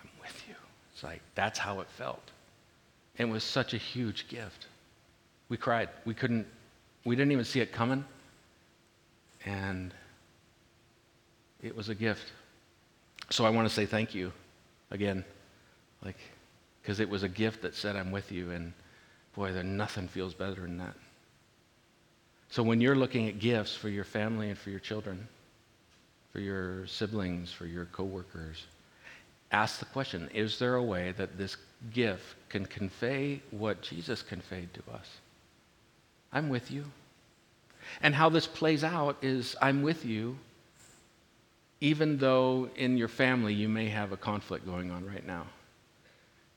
I'm 0.00 0.08
with 0.20 0.42
you. 0.48 0.54
It's 0.94 1.02
like, 1.02 1.20
that's 1.34 1.58
how 1.58 1.80
it 1.80 1.88
felt. 1.88 2.30
And 3.18 3.28
it 3.28 3.32
was 3.32 3.44
such 3.44 3.74
a 3.74 3.78
huge 3.78 4.28
gift. 4.28 4.66
We 5.52 5.58
cried. 5.58 5.90
We 6.06 6.14
couldn't, 6.14 6.46
we 7.04 7.14
didn't 7.14 7.32
even 7.32 7.44
see 7.44 7.60
it 7.60 7.72
coming. 7.72 8.06
And 9.44 9.92
it 11.62 11.76
was 11.76 11.90
a 11.90 11.94
gift. 11.94 12.32
So 13.28 13.44
I 13.44 13.50
want 13.50 13.68
to 13.68 13.74
say 13.74 13.84
thank 13.84 14.14
you 14.14 14.32
again. 14.90 15.26
Like, 16.02 16.16
because 16.80 17.00
it 17.00 17.08
was 17.10 17.22
a 17.22 17.28
gift 17.28 17.60
that 17.60 17.74
said, 17.74 17.96
I'm 17.96 18.10
with 18.10 18.32
you. 18.32 18.50
And 18.50 18.72
boy, 19.36 19.52
there 19.52 19.62
nothing 19.62 20.08
feels 20.08 20.32
better 20.32 20.62
than 20.62 20.78
that. 20.78 20.94
So 22.48 22.62
when 22.62 22.80
you're 22.80 22.96
looking 22.96 23.28
at 23.28 23.38
gifts 23.38 23.76
for 23.76 23.90
your 23.90 24.04
family 24.04 24.48
and 24.48 24.56
for 24.56 24.70
your 24.70 24.80
children, 24.80 25.28
for 26.32 26.40
your 26.40 26.86
siblings, 26.86 27.52
for 27.52 27.66
your 27.66 27.84
coworkers, 27.84 28.64
ask 29.50 29.80
the 29.80 29.84
question 29.84 30.30
is 30.32 30.58
there 30.58 30.76
a 30.76 30.82
way 30.82 31.12
that 31.18 31.36
this 31.36 31.58
gift 31.92 32.36
can 32.48 32.64
convey 32.64 33.42
what 33.50 33.82
Jesus 33.82 34.22
conveyed 34.22 34.72
to 34.72 34.80
us? 34.94 35.06
I'm 36.32 36.48
with 36.48 36.70
you. 36.70 36.84
And 38.00 38.14
how 38.14 38.28
this 38.30 38.46
plays 38.46 38.84
out 38.84 39.18
is 39.22 39.54
I'm 39.60 39.82
with 39.82 40.04
you, 40.04 40.38
even 41.80 42.16
though 42.16 42.70
in 42.76 42.96
your 42.96 43.08
family 43.08 43.52
you 43.52 43.68
may 43.68 43.88
have 43.88 44.12
a 44.12 44.16
conflict 44.16 44.64
going 44.64 44.90
on 44.90 45.04
right 45.04 45.26
now. 45.26 45.46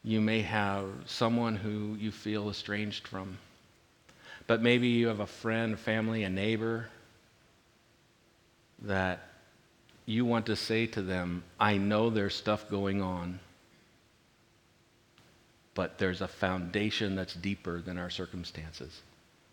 You 0.03 0.22
may 0.22 0.41
have 0.44 0.86
someone 1.08 1.55
who 1.55 1.96
you 2.00 2.12
feel 2.12 2.50
estranged 2.50 3.08
from. 3.08 3.38
But 4.48 4.62
maybe 4.62 4.88
you 4.88 5.08
have 5.08 5.20
a 5.20 5.27
friend, 5.27 5.74
a 5.74 5.77
family, 5.77 6.24
a 6.24 6.29
neighbor 6.29 6.88
that 8.84 9.27
you 10.05 10.24
want 10.24 10.46
to 10.46 10.55
say 10.55 10.86
to 10.86 11.01
them, 11.01 11.44
I 11.60 11.77
know 11.77 12.12
there's 12.12 12.36
stuff 12.36 12.70
going 12.70 13.01
on, 13.01 13.39
but 15.74 15.98
there's 15.98 16.22
a 16.22 16.27
foundation 16.27 17.15
that's 17.15 17.34
deeper 17.34 17.82
than 17.82 17.98
our 17.98 18.12
circumstances 18.12 19.01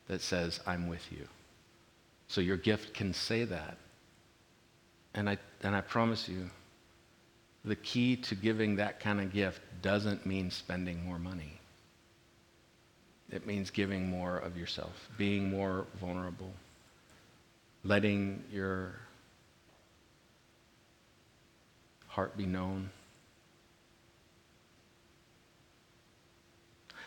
that 0.09 0.21
says, 0.21 0.61
I'm 0.67 0.89
with 0.89 1.11
you. 1.11 1.27
So 2.29 2.41
your 2.41 2.57
gift 2.57 2.95
can 2.95 3.13
say 3.13 3.45
that. 3.45 3.77
And 5.15 5.29
I, 5.29 5.39
and 5.63 5.77
I 5.77 5.81
promise 5.83 6.29
you, 6.29 6.49
the 7.65 7.77
key 7.77 8.17
to 8.17 8.35
giving 8.35 8.77
that 8.77 9.01
kind 9.01 9.21
of 9.21 9.33
gift 9.33 9.61
doesn't 9.83 10.27
mean 10.27 10.51
spending 10.51 11.05
more 11.05 11.19
money. 11.19 11.61
It 13.31 13.47
means 13.47 13.71
giving 13.71 14.11
more 14.11 14.39
of 14.39 14.57
yourself, 14.57 15.09
being 15.17 15.51
more 15.51 15.87
vulnerable, 16.01 16.53
letting 17.85 18.43
your 18.53 18.95
heart 22.09 22.37
be 22.37 22.45
known. 22.45 22.91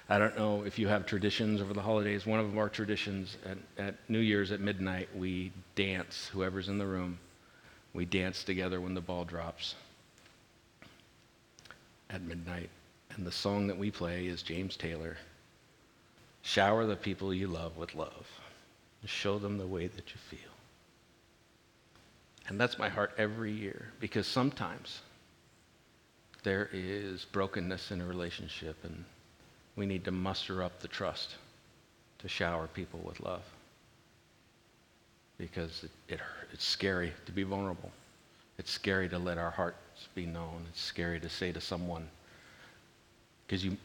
I 0.08 0.20
don't 0.20 0.38
know 0.38 0.64
if 0.64 0.78
you 0.78 0.88
have 0.88 1.06
traditions 1.06 1.62
over 1.62 1.74
the 1.74 1.82
holidays. 1.82 2.28
One 2.28 2.40
of 2.40 2.56
our 2.58 2.70
traditions 2.70 3.38
at, 3.46 3.58
at 3.78 3.96
New 4.08 4.20
Year's 4.20 4.52
at 4.52 4.60
midnight, 4.60 5.10
we 5.16 5.52
dance, 5.74 6.30
whoever's 6.32 6.70
in 6.70 6.78
the 6.78 6.86
room, 6.86 7.18
we 7.94 8.06
dance 8.06 8.44
together 8.44 8.80
when 8.80 8.94
the 8.94 9.02
ball 9.02 9.26
drops 9.26 9.76
at 12.12 12.22
midnight. 12.22 12.70
And 13.16 13.26
the 13.26 13.32
song 13.32 13.66
that 13.68 13.78
we 13.78 13.90
play 13.90 14.28
is 14.28 14.44
James 14.44 14.78
Taylor 14.78 15.18
Shower 16.44 16.86
the 16.86 16.96
people 16.96 17.34
you 17.34 17.48
love 17.48 17.76
with 17.76 17.96
love, 17.96 18.28
show 19.04 19.40
them 19.40 19.58
the 19.58 19.66
way 19.66 19.88
that 19.88 20.12
you 20.12 20.18
feel. 20.30 20.52
And 22.48 22.60
that's 22.60 22.78
my 22.78 22.88
heart 22.88 23.14
every 23.18 23.52
year 23.52 23.92
because 24.00 24.28
sometimes 24.28 25.02
there 26.44 26.70
is 26.72 27.26
brokenness 27.26 27.90
in 27.90 28.00
a 28.00 28.06
relationship 28.06 28.78
and 28.84 29.06
we 29.76 29.86
need 29.86 30.06
to 30.06 30.12
muster 30.12 30.64
up 30.64 30.80
the 30.80 30.88
trust 30.88 31.36
to 32.20 32.28
shower 32.28 32.68
people 32.68 33.00
with 33.04 33.20
love 33.20 33.44
because 35.38 35.84
it, 35.84 36.14
it, 36.14 36.20
it's 36.54 36.66
scary 36.66 37.14
to 37.26 37.32
be 37.32 37.44
vulnerable. 37.44 37.92
It's 38.58 38.72
scary 38.72 39.10
to 39.10 39.20
let 39.20 39.38
our 39.38 39.52
hearts 39.52 40.08
be 40.16 40.26
known. 40.26 40.66
It's 40.70 40.82
scary 40.82 41.20
to 41.20 41.30
say 41.30 41.52
to 41.52 41.60
someone, 41.60 42.08
because 43.46 43.66
you, 43.66 43.76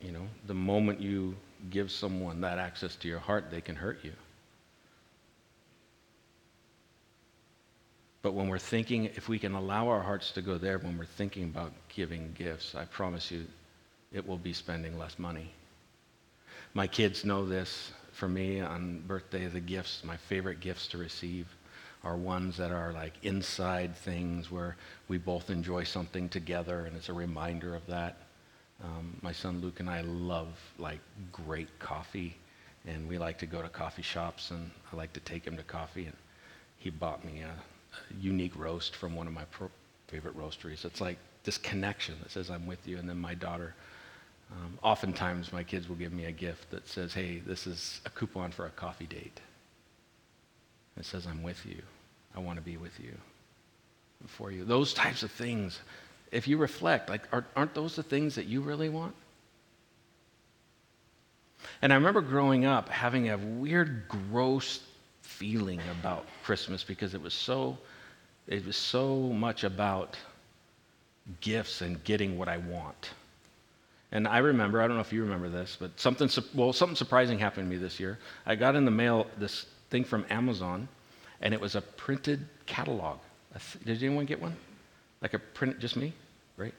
you 0.00 0.10
know, 0.10 0.26
the 0.46 0.54
moment 0.54 1.00
you 1.00 1.36
give 1.68 1.90
someone 1.90 2.40
that 2.40 2.58
access 2.58 2.96
to 2.96 3.08
your 3.08 3.18
heart, 3.18 3.50
they 3.50 3.60
can 3.60 3.76
hurt 3.76 3.98
you. 4.02 4.12
But 8.22 8.32
when 8.32 8.48
we're 8.48 8.58
thinking, 8.58 9.06
if 9.06 9.28
we 9.28 9.38
can 9.38 9.54
allow 9.54 9.88
our 9.88 10.02
hearts 10.02 10.30
to 10.32 10.42
go 10.42 10.58
there 10.58 10.78
when 10.78 10.98
we're 10.98 11.04
thinking 11.04 11.44
about 11.44 11.72
giving 11.88 12.34
gifts, 12.36 12.74
I 12.74 12.84
promise 12.86 13.30
you 13.30 13.46
it 14.12 14.26
will 14.26 14.38
be 14.38 14.52
spending 14.52 14.98
less 14.98 15.18
money. 15.18 15.52
My 16.74 16.86
kids 16.86 17.24
know 17.24 17.46
this. 17.46 17.92
For 18.12 18.28
me, 18.28 18.60
on 18.60 19.02
birthday, 19.06 19.46
the 19.46 19.60
gifts, 19.60 20.02
my 20.04 20.16
favorite 20.16 20.60
gifts 20.60 20.88
to 20.88 20.98
receive 20.98 21.46
are 22.02 22.16
ones 22.16 22.56
that 22.56 22.70
are 22.70 22.92
like 22.92 23.12
inside 23.22 23.96
things 23.96 24.50
where 24.50 24.76
we 25.08 25.18
both 25.18 25.50
enjoy 25.50 25.84
something 25.84 26.28
together 26.28 26.86
and 26.86 26.96
it's 26.96 27.08
a 27.08 27.12
reminder 27.12 27.74
of 27.74 27.86
that. 27.86 28.16
Um, 28.82 29.16
my 29.20 29.32
son 29.32 29.60
Luke 29.60 29.80
and 29.80 29.90
I 29.90 30.00
love 30.00 30.48
like 30.78 31.00
great 31.30 31.68
coffee 31.78 32.36
and 32.86 33.06
we 33.06 33.18
like 33.18 33.38
to 33.38 33.46
go 33.46 33.60
to 33.60 33.68
coffee 33.68 34.02
shops 34.02 34.50
and 34.50 34.70
I 34.92 34.96
like 34.96 35.12
to 35.12 35.20
take 35.20 35.46
him 35.46 35.56
to 35.56 35.62
coffee 35.62 36.06
and 36.06 36.16
he 36.78 36.88
bought 36.88 37.24
me 37.24 37.42
a, 37.42 37.48
a 37.48 38.20
unique 38.20 38.56
roast 38.56 38.96
from 38.96 39.14
one 39.14 39.26
of 39.26 39.34
my 39.34 39.44
pro- 39.50 39.70
favorite 40.08 40.36
roasteries. 40.36 40.84
It's 40.86 41.00
like 41.00 41.18
this 41.44 41.58
connection 41.58 42.14
that 42.22 42.30
says 42.30 42.50
I'm 42.50 42.66
with 42.66 42.86
you 42.88 42.96
and 42.96 43.08
then 43.08 43.18
my 43.18 43.34
daughter 43.34 43.74
um, 44.52 44.78
oftentimes 44.82 45.52
my 45.52 45.62
kids 45.62 45.88
will 45.88 45.96
give 45.96 46.12
me 46.12 46.24
a 46.24 46.32
gift 46.32 46.70
that 46.70 46.88
says, 46.88 47.14
hey, 47.14 47.38
this 47.46 47.66
is 47.66 48.00
a 48.04 48.10
coupon 48.10 48.50
for 48.50 48.66
a 48.66 48.70
coffee 48.70 49.06
date. 49.06 49.40
It 50.96 51.04
says, 51.04 51.26
I'm 51.26 51.42
with 51.42 51.64
you. 51.64 51.80
I 52.34 52.40
want 52.40 52.58
to 52.58 52.62
be 52.62 52.76
with 52.76 52.98
you 53.00 53.12
for 54.26 54.50
you. 54.50 54.64
Those 54.64 54.92
types 54.92 55.22
of 55.22 55.30
things, 55.30 55.80
if 56.30 56.46
you 56.46 56.58
reflect, 56.58 57.08
like, 57.08 57.22
aren't 57.56 57.74
those 57.74 57.96
the 57.96 58.02
things 58.02 58.34
that 58.34 58.46
you 58.46 58.60
really 58.60 58.88
want? 58.88 59.14
And 61.82 61.92
I 61.92 61.96
remember 61.96 62.20
growing 62.20 62.64
up 62.64 62.88
having 62.88 63.30
a 63.30 63.38
weird, 63.38 64.08
gross 64.08 64.80
feeling 65.22 65.80
about 66.00 66.26
Christmas 66.42 66.84
because 66.84 67.14
it 67.14 67.22
was 67.22 67.34
so, 67.34 67.78
it 68.46 68.66
was 68.66 68.76
so 68.76 69.16
much 69.16 69.64
about 69.64 70.16
gifts 71.40 71.80
and 71.80 72.02
getting 72.04 72.36
what 72.36 72.48
I 72.48 72.58
want. 72.58 73.10
And 74.12 74.26
I 74.26 74.38
remember, 74.38 74.82
I 74.82 74.86
don't 74.86 74.96
know 74.96 75.02
if 75.02 75.12
you 75.12 75.22
remember 75.22 75.48
this, 75.48 75.76
but 75.78 75.98
something, 75.98 76.28
well, 76.54 76.72
something 76.72 76.96
surprising 76.96 77.38
happened 77.38 77.70
to 77.70 77.76
me 77.76 77.80
this 77.80 78.00
year. 78.00 78.18
I 78.44 78.56
got 78.56 78.74
in 78.74 78.84
the 78.84 78.90
mail 78.90 79.26
this 79.38 79.66
thing 79.90 80.04
from 80.04 80.26
Amazon, 80.30 80.88
and 81.40 81.54
it 81.54 81.60
was 81.60 81.76
a 81.76 81.80
printed 81.80 82.46
catalog. 82.66 83.18
Did 83.84 84.02
anyone 84.02 84.26
get 84.26 84.40
one? 84.40 84.56
Like 85.22 85.34
a 85.34 85.38
print, 85.38 85.78
just 85.78 85.96
me? 85.96 86.12
Great. 86.56 86.74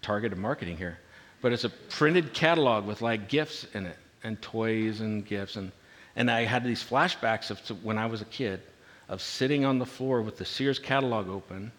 Targeted 0.00 0.38
marketing 0.38 0.76
here. 0.76 0.98
But 1.42 1.52
it's 1.52 1.64
a 1.64 1.70
printed 1.70 2.32
catalog 2.34 2.86
with 2.86 3.02
like 3.02 3.28
gifts 3.28 3.66
in 3.74 3.86
it. 3.86 3.96
and 4.24 4.40
toys 4.42 5.00
and 5.00 5.24
gifts. 5.24 5.56
And, 5.56 5.72
and 6.16 6.30
I 6.30 6.44
had 6.44 6.64
these 6.64 6.82
flashbacks 6.82 7.50
of 7.50 7.84
when 7.84 7.98
I 7.98 8.06
was 8.06 8.20
a 8.20 8.26
kid 8.26 8.60
of 9.08 9.22
sitting 9.22 9.64
on 9.64 9.78
the 9.78 9.86
floor 9.86 10.22
with 10.22 10.36
the 10.36 10.44
Sears 10.44 10.78
catalog 10.78 11.28
open 11.28 11.72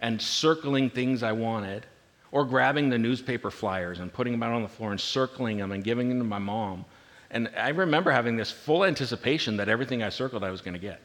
and 0.00 0.20
circling 0.20 0.90
things 0.90 1.22
I 1.22 1.32
wanted, 1.32 1.86
or 2.32 2.46
grabbing 2.46 2.88
the 2.88 2.98
newspaper 2.98 3.50
flyers 3.50 4.00
and 4.00 4.12
putting 4.12 4.32
them 4.32 4.42
out 4.42 4.52
on 4.52 4.62
the 4.62 4.68
floor 4.68 4.90
and 4.90 5.00
circling 5.00 5.58
them 5.58 5.70
and 5.70 5.84
giving 5.84 6.08
them 6.08 6.18
to 6.18 6.24
my 6.24 6.38
mom. 6.38 6.84
And 7.30 7.50
I 7.56 7.68
remember 7.68 8.10
having 8.10 8.36
this 8.36 8.50
full 8.50 8.84
anticipation 8.84 9.58
that 9.58 9.68
everything 9.68 10.02
I 10.02 10.08
circled 10.08 10.42
I 10.42 10.50
was 10.50 10.62
going 10.62 10.74
to 10.74 10.80
get 10.80 11.00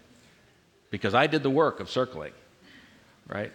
because 0.89 1.13
I 1.13 1.27
did 1.27 1.43
the 1.43 1.50
work 1.50 1.79
of 1.79 1.89
circling, 1.89 2.34
right? 3.27 3.51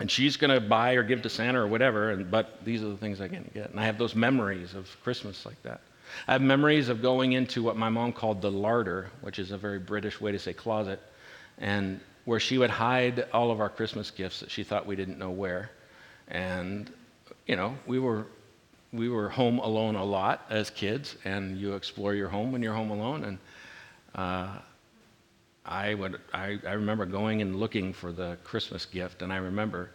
And 0.00 0.10
she's 0.10 0.36
going 0.36 0.50
to 0.50 0.60
buy 0.60 0.92
or 0.92 1.02
give 1.02 1.22
to 1.22 1.28
Santa 1.28 1.60
or 1.60 1.66
whatever, 1.66 2.10
and, 2.10 2.30
but 2.30 2.64
these 2.64 2.82
are 2.82 2.88
the 2.88 2.96
things 2.96 3.20
I 3.20 3.28
can 3.28 3.48
get. 3.54 3.70
And 3.70 3.80
I 3.80 3.84
have 3.84 3.98
those 3.98 4.14
memories 4.14 4.74
of 4.74 4.88
Christmas 5.02 5.46
like 5.46 5.60
that. 5.62 5.80
I 6.26 6.32
have 6.32 6.42
memories 6.42 6.88
of 6.88 7.02
going 7.02 7.32
into 7.32 7.62
what 7.62 7.76
my 7.76 7.88
mom 7.88 8.12
called 8.12 8.40
the 8.40 8.50
larder, 8.50 9.10
which 9.20 9.38
is 9.38 9.50
a 9.50 9.58
very 9.58 9.78
British 9.78 10.20
way 10.20 10.32
to 10.32 10.38
say 10.38 10.52
closet, 10.52 11.00
and 11.58 12.00
where 12.24 12.40
she 12.40 12.58
would 12.58 12.70
hide 12.70 13.26
all 13.32 13.50
of 13.50 13.60
our 13.60 13.68
Christmas 13.68 14.10
gifts 14.10 14.40
that 14.40 14.50
she 14.50 14.62
thought 14.62 14.86
we 14.86 14.96
didn't 14.96 15.18
know 15.18 15.30
where. 15.30 15.70
And, 16.28 16.90
you 17.46 17.56
know, 17.56 17.74
we 17.86 17.98
were, 17.98 18.26
we 18.92 19.08
were 19.08 19.28
home 19.28 19.58
alone 19.58 19.96
a 19.96 20.04
lot 20.04 20.44
as 20.50 20.70
kids, 20.70 21.16
and 21.24 21.58
you 21.58 21.74
explore 21.74 22.14
your 22.14 22.28
home 22.28 22.52
when 22.52 22.62
you're 22.62 22.74
home 22.74 22.90
alone. 22.90 23.24
And 23.24 23.38
uh, 24.14 24.58
I, 25.64 25.94
would, 25.94 26.20
I, 26.32 26.58
I 26.66 26.72
remember 26.72 27.06
going 27.06 27.42
and 27.42 27.56
looking 27.56 27.92
for 27.92 28.12
the 28.12 28.36
Christmas 28.44 28.86
gift, 28.86 29.22
and 29.22 29.32
I 29.32 29.36
remember 29.36 29.90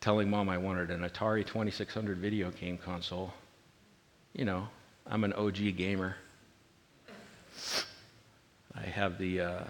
telling 0.00 0.28
mom 0.28 0.48
I 0.48 0.58
wanted 0.58 0.90
an 0.90 1.00
Atari 1.00 1.46
2600 1.46 2.18
video 2.18 2.50
game 2.50 2.76
console. 2.76 3.32
You 4.34 4.44
know, 4.44 4.68
I'm 5.06 5.24
an 5.24 5.32
OG 5.34 5.76
gamer. 5.76 6.16
I 8.74 8.80
have 8.80 9.18
the 9.18 9.40
uh, 9.40 9.64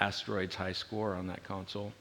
Asteroids 0.00 0.54
high 0.54 0.72
score 0.72 1.14
on 1.14 1.26
that 1.26 1.42
console. 1.44 1.92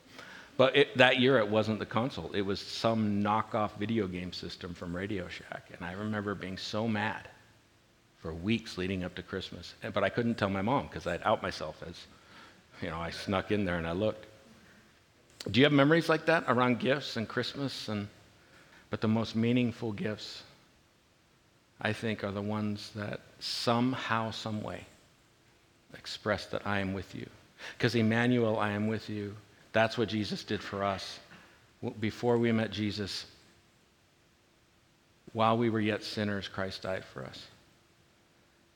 But 0.58 0.76
it, 0.76 0.98
that 0.98 1.20
year, 1.20 1.38
it 1.38 1.48
wasn't 1.48 1.80
the 1.80 1.86
console. 1.86 2.32
It 2.34 2.42
was 2.42 2.62
some 2.62 3.22
knockoff 3.22 3.76
video 3.78 4.08
game 4.08 4.32
system 4.32 4.74
from 4.74 4.96
Radio 4.96 5.28
Shack. 5.28 5.70
And 5.74 5.86
I 5.86 5.92
remember 5.94 6.34
being 6.34 6.58
so 6.58 6.88
mad 6.88 7.28
for 8.22 8.34
weeks 8.34 8.78
leading 8.78 9.04
up 9.04 9.16
to 9.16 9.24
Christmas. 9.24 9.74
But 9.94 10.04
I 10.04 10.10
couldn't 10.10 10.36
tell 10.36 10.50
my 10.50 10.62
mom 10.62 10.88
because 10.88 11.08
I'd 11.08 11.22
out 11.24 11.44
myself 11.44 11.84
as, 11.86 12.08
you 12.82 12.90
know, 12.90 12.98
I 12.98 13.10
snuck 13.10 13.52
in 13.52 13.66
there 13.66 13.78
and 13.78 13.86
I 13.86 13.92
looked. 13.92 14.28
Do 15.52 15.60
you 15.60 15.66
have 15.66 15.74
memories 15.74 16.08
like 16.08 16.26
that 16.28 16.46
around 16.48 16.80
gifts 16.80 17.18
and 17.18 17.28
Christmas? 17.28 17.90
And, 17.90 18.08
but 18.90 19.02
the 19.02 19.10
most 19.10 19.36
meaningful 19.36 19.92
gifts, 19.92 20.42
I 21.82 21.92
think, 21.92 22.24
are 22.24 22.32
the 22.32 22.42
ones 22.42 22.92
that 22.96 23.20
somehow, 23.40 24.32
some 24.32 24.64
way, 24.64 24.86
express 25.94 26.46
that 26.48 26.66
I 26.66 26.80
am 26.80 26.94
with 26.94 27.14
you. 27.14 27.30
Because 27.78 27.94
Emmanuel, 27.94 28.58
I 28.58 28.72
am 28.72 28.88
with 28.88 29.10
you 29.10 29.36
that's 29.75 29.98
what 29.98 30.08
Jesus 30.08 30.46
did 30.46 30.63
for 30.63 30.86
us. 30.86 31.20
Before 32.00 32.38
we 32.38 32.50
met 32.53 32.72
Jesus, 32.72 33.25
while 35.34 35.58
we 35.58 35.70
were 35.70 35.82
yet 35.82 36.01
sinners, 36.01 36.48
Christ 36.48 36.84
died 36.84 37.03
for 37.03 37.25
us. 37.25 37.46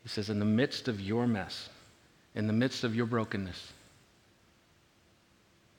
He 0.04 0.10
says, 0.10 0.30
in 0.30 0.40
the 0.40 0.46
midst 0.46 0.90
of 0.90 1.00
your 1.00 1.26
mess, 1.26 1.70
in 2.36 2.48
the 2.48 2.54
midst 2.54 2.84
of 2.84 2.98
your 2.98 3.06
brokenness, 3.06 3.72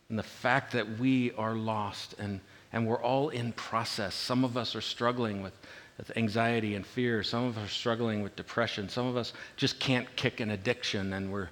in 0.08 0.16
the 0.16 0.22
fact 0.22 0.72
that 0.72 0.98
we 0.98 1.32
are 1.32 1.54
lost 1.54 2.14
and, 2.18 2.40
and 2.72 2.86
we're 2.86 3.02
all 3.02 3.28
in 3.28 3.52
process. 3.52 4.14
Some 4.14 4.42
of 4.42 4.56
us 4.56 4.74
are 4.74 4.80
struggling 4.80 5.42
with, 5.42 5.52
with 5.98 6.16
anxiety 6.16 6.76
and 6.76 6.86
fear. 6.86 7.22
Some 7.22 7.44
of 7.44 7.58
us 7.58 7.66
are 7.66 7.68
struggling 7.68 8.22
with 8.22 8.36
depression. 8.36 8.88
Some 8.88 9.06
of 9.06 9.18
us 9.18 9.34
just 9.56 9.78
can't 9.80 10.08
kick 10.16 10.40
an 10.40 10.50
addiction 10.52 11.12
and 11.12 11.30
we're, 11.30 11.50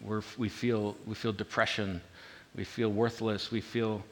we're, 0.00 0.22
we, 0.36 0.48
feel, 0.48 0.96
we 1.06 1.14
feel 1.14 1.32
depression 1.32 2.00
we 2.54 2.64
feel 2.64 2.88
worthless. 2.88 3.50
We 3.50 3.60
feel 3.60 4.02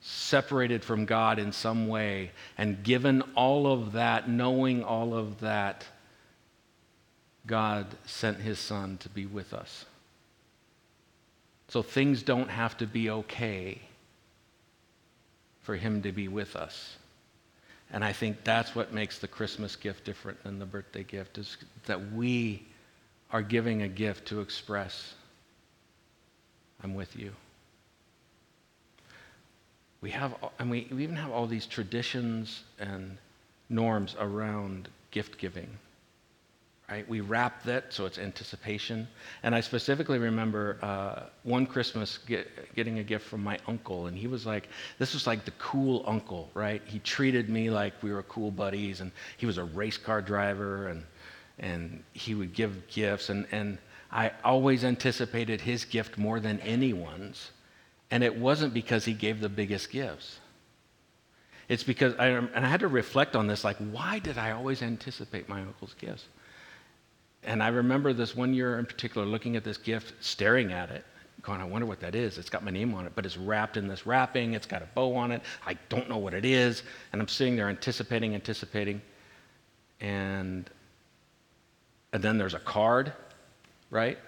separated 0.00 0.84
from 0.84 1.04
God 1.04 1.38
in 1.38 1.52
some 1.52 1.88
way. 1.88 2.32
And 2.58 2.82
given 2.82 3.22
all 3.36 3.66
of 3.72 3.92
that, 3.92 4.28
knowing 4.28 4.82
all 4.82 5.14
of 5.14 5.40
that, 5.40 5.86
God 7.46 7.86
sent 8.04 8.38
his 8.38 8.58
son 8.58 8.98
to 8.98 9.08
be 9.08 9.26
with 9.26 9.52
us. 9.54 9.84
So 11.68 11.82
things 11.82 12.22
don't 12.22 12.50
have 12.50 12.76
to 12.78 12.86
be 12.86 13.10
okay 13.10 13.80
for 15.62 15.76
him 15.76 16.02
to 16.02 16.12
be 16.12 16.28
with 16.28 16.56
us. 16.56 16.96
And 17.92 18.04
I 18.04 18.12
think 18.12 18.42
that's 18.42 18.74
what 18.74 18.92
makes 18.92 19.18
the 19.18 19.28
Christmas 19.28 19.76
gift 19.76 20.04
different 20.04 20.42
than 20.42 20.58
the 20.58 20.66
birthday 20.66 21.04
gift 21.04 21.38
is 21.38 21.56
that 21.86 22.12
we 22.12 22.66
are 23.30 23.42
giving 23.42 23.82
a 23.82 23.88
gift 23.88 24.26
to 24.28 24.40
express 24.40 25.14
I'm 26.82 26.94
with 26.94 27.16
you 27.16 27.32
we 30.02 30.10
have, 30.10 30.34
and 30.58 30.68
we, 30.68 30.88
we 30.90 31.04
even 31.04 31.16
have 31.16 31.30
all 31.30 31.46
these 31.46 31.64
traditions 31.64 32.64
and 32.78 33.16
norms 33.68 34.16
around 34.18 34.88
gift 35.12 35.38
giving. 35.38 35.70
Right? 36.90 37.08
We 37.08 37.20
wrap 37.20 37.62
that 37.62 37.92
so 37.94 38.04
it's 38.04 38.18
anticipation. 38.18 39.08
And 39.44 39.54
I 39.54 39.60
specifically 39.60 40.18
remember 40.18 40.76
uh, 40.82 41.22
one 41.44 41.64
Christmas 41.64 42.18
get, 42.18 42.74
getting 42.74 42.98
a 42.98 43.02
gift 43.02 43.26
from 43.26 43.42
my 43.42 43.58
uncle, 43.66 44.08
and 44.08 44.18
he 44.18 44.26
was 44.26 44.44
like, 44.44 44.68
this 44.98 45.14
was 45.14 45.26
like 45.26 45.44
the 45.44 45.52
cool 45.52 46.02
uncle, 46.06 46.50
right? 46.52 46.82
He 46.84 46.98
treated 46.98 47.48
me 47.48 47.70
like 47.70 47.94
we 48.02 48.12
were 48.12 48.24
cool 48.24 48.50
buddies, 48.50 49.00
and 49.00 49.12
he 49.38 49.46
was 49.46 49.56
a 49.56 49.64
race 49.64 49.96
car 49.96 50.20
driver, 50.20 50.88
and, 50.88 51.04
and 51.60 52.02
he 52.12 52.34
would 52.34 52.52
give 52.52 52.88
gifts. 52.88 53.30
And, 53.30 53.46
and 53.52 53.78
I 54.10 54.32
always 54.44 54.84
anticipated 54.84 55.60
his 55.60 55.84
gift 55.84 56.18
more 56.18 56.40
than 56.40 56.60
anyone's 56.60 57.52
and 58.12 58.22
it 58.22 58.36
wasn't 58.36 58.74
because 58.74 59.06
he 59.06 59.14
gave 59.14 59.40
the 59.40 59.48
biggest 59.48 59.90
gifts. 59.90 60.38
It's 61.66 61.82
because, 61.82 62.14
I, 62.18 62.26
and 62.26 62.50
I 62.54 62.68
had 62.68 62.80
to 62.80 62.88
reflect 62.88 63.34
on 63.34 63.46
this 63.46 63.64
like, 63.64 63.78
why 63.78 64.18
did 64.18 64.36
I 64.36 64.50
always 64.50 64.82
anticipate 64.82 65.48
my 65.48 65.62
uncle's 65.62 65.94
gifts? 65.94 66.26
And 67.42 67.62
I 67.62 67.68
remember 67.68 68.12
this 68.12 68.36
one 68.36 68.52
year 68.52 68.78
in 68.78 68.84
particular 68.84 69.26
looking 69.26 69.56
at 69.56 69.64
this 69.64 69.78
gift, 69.78 70.12
staring 70.20 70.74
at 70.74 70.90
it, 70.90 71.06
going, 71.40 71.62
I 71.62 71.64
wonder 71.64 71.86
what 71.86 72.00
that 72.00 72.14
is. 72.14 72.36
It's 72.36 72.50
got 72.50 72.62
my 72.62 72.70
name 72.70 72.92
on 72.94 73.06
it, 73.06 73.12
but 73.14 73.24
it's 73.24 73.38
wrapped 73.38 73.78
in 73.78 73.88
this 73.88 74.06
wrapping. 74.06 74.52
It's 74.52 74.66
got 74.66 74.82
a 74.82 74.88
bow 74.94 75.14
on 75.16 75.32
it. 75.32 75.40
I 75.66 75.78
don't 75.88 76.10
know 76.10 76.18
what 76.18 76.34
it 76.34 76.44
is. 76.44 76.82
And 77.14 77.22
I'm 77.22 77.28
sitting 77.28 77.56
there 77.56 77.70
anticipating, 77.70 78.34
anticipating. 78.34 79.00
And, 80.02 80.68
and 82.12 82.22
then 82.22 82.36
there's 82.36 82.54
a 82.54 82.60
card, 82.60 83.14
right? 83.90 84.18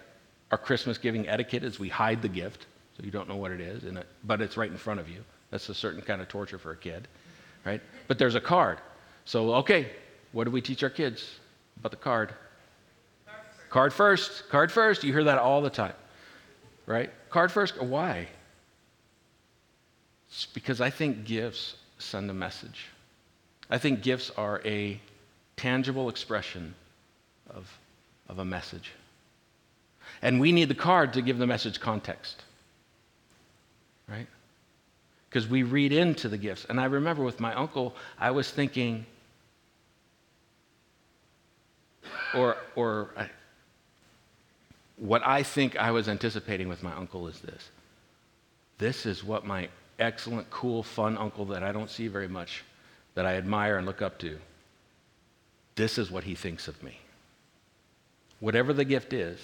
Our 0.51 0.59
Christmas 0.59 0.97
giving 0.97 1.29
etiquette 1.29 1.65
is 1.65 1.79
we 1.79 1.91
hide 1.91 2.23
the 2.23 2.31
gift 2.31 2.67
so 2.97 3.03
you 3.03 3.11
don't 3.11 3.29
know 3.29 3.37
what 3.37 3.51
it 3.51 3.61
is, 3.61 3.85
it, 3.85 4.07
but 4.23 4.41
it's 4.41 4.57
right 4.57 4.71
in 4.71 4.77
front 4.77 5.01
of 5.01 5.09
you. 5.09 5.25
That's 5.51 5.69
a 5.69 5.75
certain 5.75 6.01
kind 6.01 6.21
of 6.21 6.29
torture 6.29 6.59
for 6.59 6.73
a 6.73 6.77
kid, 6.77 7.09
right? 7.65 7.81
But 8.07 8.19
there's 8.19 8.35
a 8.35 8.41
card. 8.41 8.79
So, 9.25 9.55
okay, 9.55 9.91
what 10.33 10.45
do 10.45 10.51
we 10.51 10.61
teach 10.61 10.83
our 10.83 10.91
kids 10.91 11.39
about 11.79 11.91
the 11.91 11.97
card? 11.97 12.35
Card 13.69 13.93
first. 13.93 14.49
Card 14.49 14.71
first. 14.71 15.03
You 15.03 15.13
hear 15.13 15.25
that 15.25 15.39
all 15.39 15.61
the 15.61 15.71
time, 15.71 15.95
right? 16.87 17.11
Card 17.31 17.51
first. 17.51 17.81
Why? 17.81 18.29
It's 20.29 20.47
because 20.47 20.81
I 20.81 20.91
think 20.91 21.25
gifts 21.25 21.75
send 21.99 22.31
a 22.31 22.35
message. 22.35 22.87
I 23.71 23.79
think 23.79 24.03
gifts 24.03 24.31
are 24.37 24.61
a 24.65 25.01
tangible 25.57 26.09
expression 26.09 26.75
of, 27.51 27.79
of 28.29 28.39
a 28.39 28.45
message. 28.45 28.93
And 30.23 30.41
we 30.41 30.53
need 30.53 30.69
the 30.69 30.75
card 30.75 31.13
to 31.15 31.23
give 31.23 31.39
the 31.39 31.47
message 31.47 31.81
context 31.81 32.44
right? 34.09 34.27
Because 35.29 35.49
we 35.49 35.63
read 35.63 35.93
into 35.93 36.29
the 36.29 36.39
gifts. 36.39 36.67
And 36.69 36.81
I 36.81 36.85
remember 36.85 37.23
with 37.23 37.41
my 37.41 37.55
uncle, 37.55 37.95
I 38.19 38.31
was 38.31 38.51
thinking, 38.51 39.07
or, 42.35 42.57
or 42.77 43.11
I, 43.17 43.31
what 44.97 45.27
I 45.27 45.43
think 45.43 45.77
I 45.77 45.91
was 45.91 46.09
anticipating 46.09 46.69
with 46.69 46.83
my 46.83 46.95
uncle 46.95 47.27
is 47.29 47.41
this. 47.41 47.71
This 48.79 49.07
is 49.07 49.25
what 49.25 49.47
my 49.47 49.69
excellent, 49.99 50.51
cool, 50.51 50.83
fun 50.83 51.17
uncle 51.17 51.47
that 51.47 51.63
I 51.63 51.73
don't 51.73 51.91
see 51.91 52.09
very 52.09 52.29
much, 52.29 52.65
that 53.15 53.27
I 53.27 53.35
admire 53.35 53.77
and 53.77 53.87
look 53.87 54.03
up 54.03 54.19
to, 54.21 54.39
this 55.77 55.99
is 55.99 56.11
what 56.11 56.25
he 56.25 56.35
thinks 56.35 56.69
of 56.69 56.81
me. 56.83 56.99
Whatever 58.41 58.73
the 58.73 58.85
gift 58.85 59.13
is, 59.13 59.39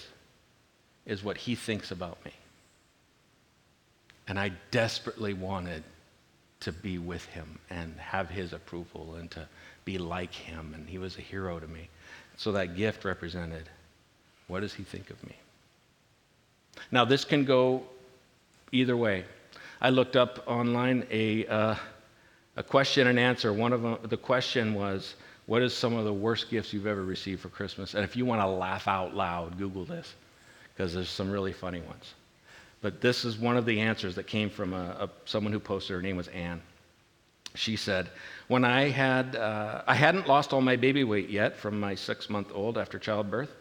is 1.05 1.23
what 1.23 1.37
he 1.37 1.55
thinks 1.55 1.91
about 1.91 2.23
me. 2.23 2.31
And 4.31 4.39
I 4.39 4.53
desperately 4.71 5.33
wanted 5.33 5.83
to 6.61 6.71
be 6.71 6.99
with 6.99 7.25
him 7.25 7.59
and 7.69 7.93
have 7.99 8.29
his 8.29 8.53
approval 8.53 9.15
and 9.15 9.29
to 9.31 9.45
be 9.83 9.97
like 9.97 10.33
him. 10.33 10.71
And 10.73 10.87
he 10.87 10.97
was 10.97 11.17
a 11.17 11.21
hero 11.21 11.59
to 11.59 11.67
me. 11.67 11.89
So 12.37 12.53
that 12.53 12.77
gift 12.77 13.03
represented 13.03 13.67
what 14.47 14.61
does 14.61 14.73
he 14.73 14.83
think 14.83 15.09
of 15.09 15.21
me? 15.27 15.35
Now, 16.91 17.03
this 17.03 17.25
can 17.25 17.43
go 17.43 17.83
either 18.71 18.95
way. 18.95 19.25
I 19.81 19.89
looked 19.89 20.15
up 20.15 20.45
online 20.47 21.05
a, 21.11 21.45
uh, 21.47 21.75
a 22.55 22.63
question 22.63 23.07
and 23.07 23.19
answer. 23.19 23.51
One 23.51 23.73
of 23.73 23.81
them, 23.81 23.97
the 24.03 24.15
question 24.15 24.75
was, 24.75 25.15
What 25.45 25.61
is 25.61 25.73
some 25.73 25.97
of 25.97 26.05
the 26.05 26.13
worst 26.13 26.49
gifts 26.49 26.71
you've 26.71 26.87
ever 26.87 27.03
received 27.03 27.41
for 27.41 27.49
Christmas? 27.49 27.95
And 27.95 28.05
if 28.05 28.15
you 28.15 28.25
want 28.25 28.39
to 28.39 28.47
laugh 28.47 28.87
out 28.87 29.13
loud, 29.13 29.57
Google 29.57 29.83
this, 29.83 30.15
because 30.73 30.93
there's 30.93 31.09
some 31.09 31.29
really 31.29 31.51
funny 31.51 31.81
ones. 31.81 32.13
But 32.81 32.99
this 32.99 33.25
is 33.25 33.37
one 33.37 33.57
of 33.57 33.65
the 33.65 33.79
answers 33.79 34.15
that 34.15 34.25
came 34.25 34.49
from 34.49 34.73
a, 34.73 34.97
a, 35.01 35.09
someone 35.25 35.53
who 35.53 35.59
posted. 35.59 35.95
Her 35.95 36.01
name 36.01 36.17
was 36.17 36.27
Anne. 36.29 36.61
She 37.53 37.75
said, 37.75 38.09
"When 38.47 38.63
I 38.65 38.89
had, 38.89 39.35
uh, 39.35 39.83
I 39.85 39.93
hadn't 39.93 40.27
lost 40.27 40.53
all 40.53 40.61
my 40.61 40.75
baby 40.75 41.03
weight 41.03 41.29
yet 41.29 41.57
from 41.57 41.79
my 41.79 41.95
six-month-old 41.95 42.77
after 42.77 42.97
childbirth, 42.97 43.51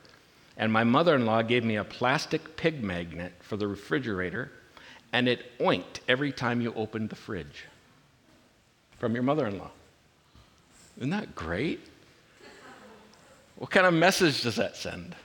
and 0.56 0.72
my 0.72 0.84
mother-in-law 0.84 1.42
gave 1.42 1.64
me 1.64 1.76
a 1.76 1.84
plastic 1.84 2.56
pig 2.56 2.82
magnet 2.82 3.32
for 3.40 3.56
the 3.56 3.66
refrigerator, 3.66 4.52
and 5.12 5.28
it 5.28 5.52
oinked 5.60 6.00
every 6.08 6.32
time 6.32 6.60
you 6.60 6.72
opened 6.74 7.10
the 7.10 7.16
fridge." 7.16 7.66
From 8.98 9.14
your 9.14 9.22
mother-in-law. 9.22 9.70
Isn't 10.98 11.10
that 11.10 11.34
great? 11.34 11.80
What 13.56 13.70
kind 13.70 13.86
of 13.86 13.94
message 13.94 14.42
does 14.42 14.56
that 14.56 14.76
send? 14.76 15.16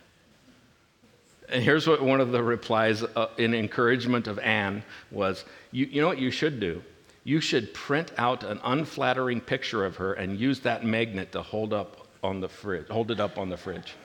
And 1.49 1.63
here's 1.63 1.87
what 1.87 2.01
one 2.01 2.21
of 2.21 2.31
the 2.31 2.41
replies 2.41 3.03
uh, 3.03 3.27
in 3.37 3.53
encouragement 3.53 4.27
of 4.27 4.39
Anne 4.39 4.83
was 5.11 5.45
you, 5.71 5.85
you 5.85 6.01
know 6.01 6.07
what 6.07 6.17
you 6.17 6.31
should 6.31 6.59
do? 6.59 6.81
You 7.23 7.39
should 7.39 7.73
print 7.73 8.11
out 8.17 8.43
an 8.43 8.59
unflattering 8.63 9.41
picture 9.41 9.85
of 9.85 9.95
her 9.97 10.13
and 10.13 10.39
use 10.39 10.59
that 10.61 10.83
magnet 10.83 11.31
to 11.31 11.41
hold 11.41 11.73
up 11.73 12.07
on 12.23 12.39
the 12.39 12.49
fridge, 12.49 12.87
hold 12.87 13.11
it 13.11 13.19
up 13.19 13.37
on 13.37 13.49
the 13.49 13.57
fridge, 13.57 13.95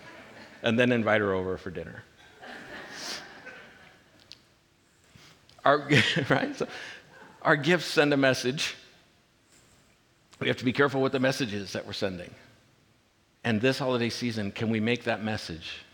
and 0.62 0.78
then 0.78 0.92
invite 0.92 1.20
her 1.20 1.32
over 1.32 1.56
for 1.56 1.70
dinner. 1.70 2.02
Our, 5.64 5.88
right? 6.30 6.56
So 6.56 6.66
our 7.42 7.56
gifts 7.56 7.86
send 7.86 8.12
a 8.12 8.16
message. 8.16 8.76
We 10.40 10.48
have 10.48 10.56
to 10.56 10.64
be 10.64 10.72
careful 10.72 11.02
with 11.02 11.12
the 11.12 11.20
messages 11.20 11.72
that 11.72 11.86
we're 11.86 11.92
sending. 11.92 12.30
And 13.44 13.60
this 13.60 13.78
holiday 13.78 14.10
season, 14.10 14.52
can 14.52 14.70
we 14.70 14.80
make 14.80 15.04
that 15.04 15.22
message 15.22 15.84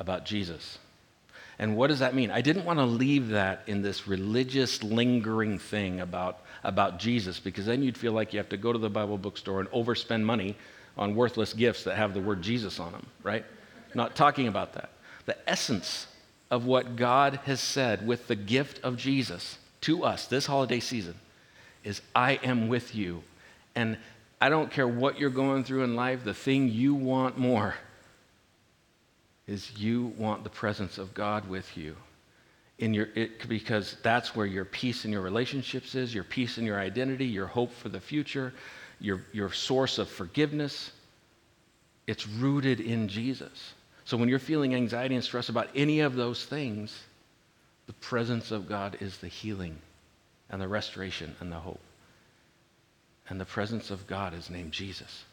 about 0.00 0.24
Jesus? 0.24 0.78
And 1.60 1.76
what 1.76 1.88
does 1.88 1.98
that 1.98 2.14
mean? 2.14 2.30
I 2.30 2.40
didn't 2.40 2.64
want 2.64 2.78
to 2.78 2.86
leave 2.86 3.28
that 3.28 3.62
in 3.66 3.82
this 3.82 4.08
religious, 4.08 4.82
lingering 4.82 5.58
thing 5.58 6.00
about, 6.00 6.40
about 6.64 6.98
Jesus, 6.98 7.38
because 7.38 7.66
then 7.66 7.82
you'd 7.82 7.98
feel 7.98 8.12
like 8.12 8.32
you 8.32 8.38
have 8.38 8.48
to 8.48 8.56
go 8.56 8.72
to 8.72 8.78
the 8.78 8.88
Bible 8.88 9.18
bookstore 9.18 9.60
and 9.60 9.68
overspend 9.70 10.22
money 10.22 10.56
on 10.96 11.14
worthless 11.14 11.52
gifts 11.52 11.84
that 11.84 11.98
have 11.98 12.14
the 12.14 12.20
word 12.20 12.40
Jesus 12.40 12.80
on 12.80 12.92
them, 12.92 13.06
right? 13.22 13.44
Not 13.94 14.16
talking 14.16 14.48
about 14.48 14.72
that. 14.72 14.88
The 15.26 15.36
essence 15.48 16.06
of 16.50 16.64
what 16.64 16.96
God 16.96 17.40
has 17.44 17.60
said 17.60 18.06
with 18.06 18.26
the 18.26 18.36
gift 18.36 18.80
of 18.82 18.96
Jesus 18.96 19.58
to 19.82 20.02
us 20.02 20.26
this 20.26 20.46
holiday 20.46 20.80
season 20.80 21.14
is 21.84 22.00
I 22.14 22.40
am 22.42 22.68
with 22.68 22.94
you. 22.94 23.22
And 23.74 23.98
I 24.40 24.48
don't 24.48 24.70
care 24.70 24.88
what 24.88 25.18
you're 25.18 25.28
going 25.28 25.64
through 25.64 25.84
in 25.84 25.94
life, 25.94 26.24
the 26.24 26.32
thing 26.32 26.68
you 26.68 26.94
want 26.94 27.36
more 27.36 27.74
is 29.50 29.76
you 29.76 30.14
want 30.16 30.44
the 30.44 30.50
presence 30.50 30.96
of 30.96 31.12
God 31.12 31.48
with 31.48 31.76
you. 31.76 31.96
In 32.78 32.94
your, 32.94 33.08
it, 33.16 33.48
because 33.48 33.96
that's 34.02 34.34
where 34.36 34.46
your 34.46 34.64
peace 34.64 35.04
in 35.04 35.10
your 35.10 35.22
relationships 35.22 35.96
is, 35.96 36.14
your 36.14 36.24
peace 36.24 36.56
in 36.56 36.64
your 36.64 36.78
identity, 36.78 37.26
your 37.26 37.48
hope 37.48 37.72
for 37.72 37.88
the 37.88 38.00
future, 38.00 38.54
your, 39.00 39.22
your 39.32 39.52
source 39.52 39.98
of 39.98 40.08
forgiveness. 40.08 40.92
It's 42.06 42.28
rooted 42.28 42.80
in 42.80 43.08
Jesus. 43.08 43.74
So 44.04 44.16
when 44.16 44.28
you're 44.28 44.38
feeling 44.38 44.74
anxiety 44.74 45.16
and 45.16 45.24
stress 45.24 45.48
about 45.48 45.68
any 45.74 46.00
of 46.00 46.14
those 46.14 46.44
things, 46.44 46.96
the 47.86 47.92
presence 47.94 48.52
of 48.52 48.68
God 48.68 48.98
is 49.00 49.18
the 49.18 49.28
healing 49.28 49.76
and 50.48 50.62
the 50.62 50.68
restoration 50.68 51.34
and 51.40 51.50
the 51.50 51.58
hope. 51.58 51.80
And 53.28 53.40
the 53.40 53.44
presence 53.44 53.90
of 53.90 54.06
God 54.06 54.32
is 54.32 54.48
named 54.48 54.70
Jesus. 54.70 55.24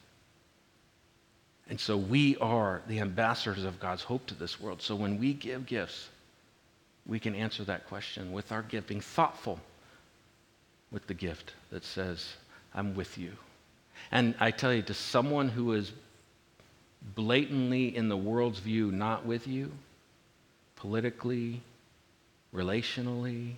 And 1.69 1.79
so 1.79 1.97
we 1.97 2.37
are 2.37 2.81
the 2.87 2.99
ambassadors 2.99 3.63
of 3.63 3.79
God's 3.79 4.03
hope 4.03 4.25
to 4.27 4.33
this 4.33 4.59
world. 4.59 4.81
So 4.81 4.95
when 4.95 5.19
we 5.19 5.33
give 5.33 5.65
gifts, 5.65 6.09
we 7.05 7.19
can 7.19 7.35
answer 7.35 7.63
that 7.65 7.87
question 7.87 8.31
with 8.31 8.51
our 8.51 8.61
gift, 8.61 8.87
being 8.87 9.01
thoughtful 9.01 9.59
with 10.91 11.07
the 11.07 11.13
gift 11.13 11.53
that 11.71 11.83
says, 11.83 12.33
I'm 12.73 12.95
with 12.95 13.17
you. 13.17 13.33
And 14.11 14.35
I 14.39 14.51
tell 14.51 14.73
you, 14.73 14.81
to 14.83 14.93
someone 14.93 15.49
who 15.49 15.73
is 15.73 15.91
blatantly, 17.15 17.95
in 17.95 18.07
the 18.07 18.17
world's 18.17 18.59
view, 18.59 18.91
not 18.91 19.25
with 19.25 19.47
you, 19.47 19.71
politically, 20.77 21.61
relationally, 22.53 23.53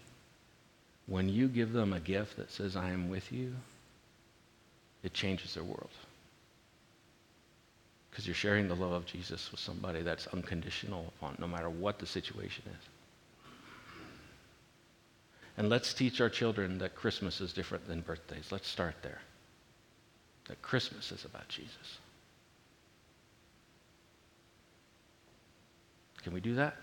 when 1.06 1.30
you 1.30 1.48
give 1.48 1.74
them 1.74 1.94
a 1.94 2.00
gift 2.00 2.38
that 2.38 2.52
says, 2.52 2.76
I 2.76 2.90
am 2.90 3.10
with 3.10 3.32
you, 3.32 3.54
it 5.04 5.14
changes 5.14 5.54
their 5.54 5.64
world 5.64 5.90
because 8.10 8.26
you're 8.26 8.34
sharing 8.34 8.68
the 8.68 8.76
love 8.76 8.92
of 8.92 9.06
Jesus 9.06 9.52
with 9.52 9.60
somebody 9.60 10.02
that's 10.02 10.28
unconditional 10.28 11.14
upon 11.18 11.36
no 11.40 11.48
matter 11.48 11.70
what 11.70 12.00
the 12.00 12.06
situation 12.06 12.64
is. 12.68 12.90
And 15.58 15.70
let's 15.70 15.94
teach 15.94 16.22
our 16.22 16.30
children 16.30 16.78
that 16.78 16.96
Christmas 16.96 17.42
is 17.42 17.52
different 17.52 17.86
than 17.88 18.02
birthdays. 18.02 18.52
Let's 18.52 18.68
start 18.68 18.96
there. 19.04 19.20
That 20.48 20.62
Christmas 20.62 21.12
is 21.12 21.26
about 21.26 21.48
Jesus. 21.50 22.00
Can 26.24 26.34
we 26.34 26.40
do 26.40 26.56
that? 26.56 26.76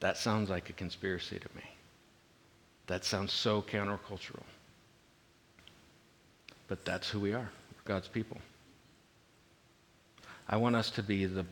That 0.00 0.16
sounds 0.16 0.48
like 0.48 0.70
a 0.70 0.72
conspiracy 0.72 1.38
to 1.38 1.48
me. 1.54 1.64
That 2.86 3.04
sounds 3.04 3.32
so 3.32 3.62
countercultural. 3.62 4.42
But 6.68 6.84
that's 6.84 7.08
who 7.10 7.20
we 7.20 7.32
are. 7.32 7.48
We're 7.48 7.84
God's 7.84 8.08
people. 8.08 8.38
I 10.52 10.56
want 10.56 10.74
us 10.74 10.90
to 10.92 11.02
be 11.02 11.26
the 11.26 11.46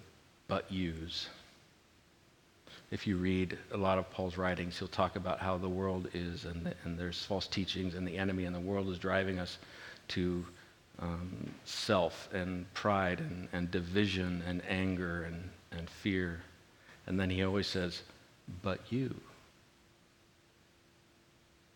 but 0.49 0.71
yous. 0.73 1.29
If 2.91 3.07
you 3.07 3.17
read 3.17 3.57
a 3.71 3.77
lot 3.77 3.97
of 3.97 4.11
Paul's 4.11 4.37
writings, 4.37 4.77
he'll 4.77 4.89
talk 4.89 5.15
about 5.15 5.39
how 5.39 5.57
the 5.57 5.69
world 5.69 6.09
is, 6.15 6.45
and, 6.45 6.75
and 6.83 6.99
there's 6.99 7.25
false 7.25 7.47
teachings, 7.47 7.95
and 7.95 8.07
the 8.07 8.19
enemy 8.19 8.45
and 8.45 8.57
the 8.57 8.61
world 8.61 8.89
is 8.89 8.99
driving 8.99 9.39
us 9.39 9.59
to 10.09 10.45
um, 10.99 11.49
self 11.65 12.29
and 12.33 12.73
pride 12.75 13.21
and, 13.21 13.49
and 13.53 13.71
division 13.71 14.43
and 14.49 14.63
anger 14.69 15.23
and, 15.23 15.49
and 15.71 15.89
fear. 15.89 16.41
And 17.07 17.21
then 17.21 17.31
he 17.31 17.45
always 17.45 17.69
says, 17.69 18.03
But 18.63 18.81
you, 18.91 19.15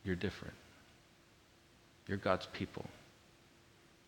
you're 0.02 0.16
different. 0.16 0.54
You're 2.08 2.18
God's 2.18 2.46
people. 2.46 2.84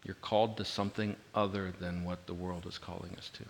You're 0.05 0.15
called 0.17 0.59
to 0.59 0.65
something 0.65 1.17
other 1.35 1.73
than 1.81 2.05
what 2.05 2.27
the 2.27 2.35
world 2.35 2.67
is 2.67 2.79
calling 2.79 3.15
us 3.17 3.31
to. 3.35 3.45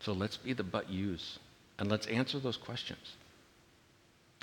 So 0.00 0.12
let's 0.12 0.36
be 0.36 0.52
the 0.52 0.62
but 0.62 0.90
yous 0.90 1.38
and 1.78 1.90
let's 1.90 2.06
answer 2.06 2.38
those 2.38 2.58
questions. 2.58 3.16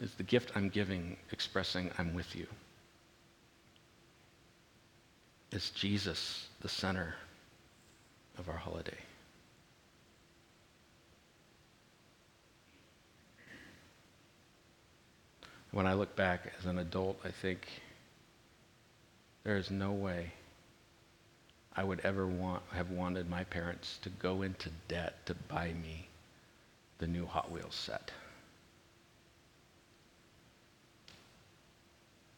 Is 0.02 0.14
the 0.16 0.24
gift 0.24 0.52
I'm 0.56 0.70
giving 0.70 1.18
expressing 1.32 1.92
I'm 1.98 2.14
with 2.14 2.36
you? 2.36 2.48
Is 5.52 5.70
Jesus 5.72 6.48
the 6.62 6.70
center 6.70 7.16
of 8.38 8.50
our 8.50 8.58
holiday? 8.58 8.98
When 15.72 15.86
I 15.86 15.94
look 15.94 16.16
back 16.16 16.52
as 16.60 16.66
an 16.66 16.80
adult, 16.80 17.20
I 17.24 17.30
think 17.30 17.68
there 19.44 19.58
is 19.58 19.70
no 19.70 19.92
way 19.92 20.32
I 21.78 21.84
would 21.84 22.00
ever 22.00 22.26
want, 22.26 22.64
have 22.74 22.90
wanted 22.90 23.30
my 23.30 23.44
parents 23.44 24.00
to 24.02 24.10
go 24.10 24.42
into 24.42 24.70
debt 24.88 25.24
to 25.28 25.36
buy 25.36 25.74
me 25.84 26.08
the 26.98 27.06
new 27.06 27.28
Hot 27.28 27.52
Wheels 27.52 27.76
set. 27.76 28.12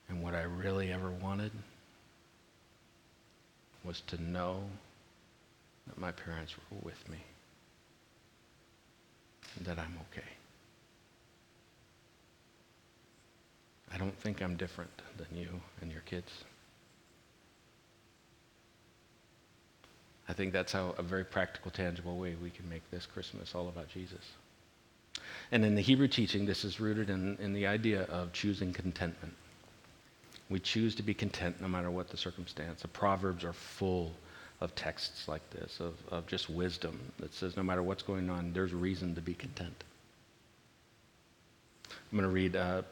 And 0.09 0.21
what 0.21 0.35
I 0.35 0.41
really 0.41 0.91
ever 0.91 1.09
wanted 1.09 1.53
was 3.85 4.01
to 4.07 4.21
know 4.21 4.61
that 5.87 5.97
my 5.97 6.11
parents 6.11 6.55
were 6.57 6.79
with 6.83 7.09
me 7.09 7.19
and 9.55 9.65
that 9.65 9.79
I'm 9.79 9.97
okay. 10.11 10.27
I 13.93 13.97
don't 13.97 14.15
think 14.17 14.41
I'm 14.41 14.57
different 14.57 14.91
than 15.17 15.27
you 15.37 15.61
and 15.81 15.91
your 15.91 16.01
kids. 16.01 16.43
I 20.29 20.33
think 20.33 20.53
that's 20.53 20.71
how 20.71 20.93
a 20.99 21.01
very 21.01 21.25
practical, 21.25 21.71
tangible 21.71 22.17
way 22.17 22.35
we 22.41 22.51
can 22.51 22.69
make 22.69 22.83
this 22.91 23.07
Christmas 23.07 23.55
all 23.55 23.67
about 23.67 23.89
Jesus. 23.89 24.23
And 25.51 25.65
in 25.65 25.73
the 25.73 25.81
Hebrew 25.81 26.07
teaching, 26.07 26.45
this 26.45 26.63
is 26.63 26.79
rooted 26.79 27.09
in, 27.09 27.35
in 27.37 27.51
the 27.51 27.65
idea 27.65 28.03
of 28.03 28.31
choosing 28.31 28.71
contentment. 28.71 29.33
We 30.47 30.59
choose 30.59 30.93
to 30.95 31.03
be 31.03 31.15
content 31.15 31.59
no 31.59 31.67
matter 31.67 31.89
what 31.89 32.09
the 32.09 32.17
circumstance. 32.17 32.83
The 32.83 32.87
Proverbs 32.87 33.43
are 33.43 33.53
full 33.53 34.13
of 34.61 34.75
texts 34.75 35.27
like 35.27 35.47
this, 35.49 35.79
of, 35.79 35.95
of 36.11 36.27
just 36.27 36.47
wisdom 36.47 36.99
that 37.17 37.33
says 37.33 37.57
no 37.57 37.63
matter 37.63 37.81
what's 37.81 38.03
going 38.03 38.29
on, 38.29 38.53
there's 38.53 38.73
reason 38.73 39.15
to 39.15 39.21
be 39.21 39.33
content. 39.33 39.83
I'm 41.89 42.17
going 42.17 42.29
to 42.29 42.33
read, 42.33 42.55
uh, 42.55 42.83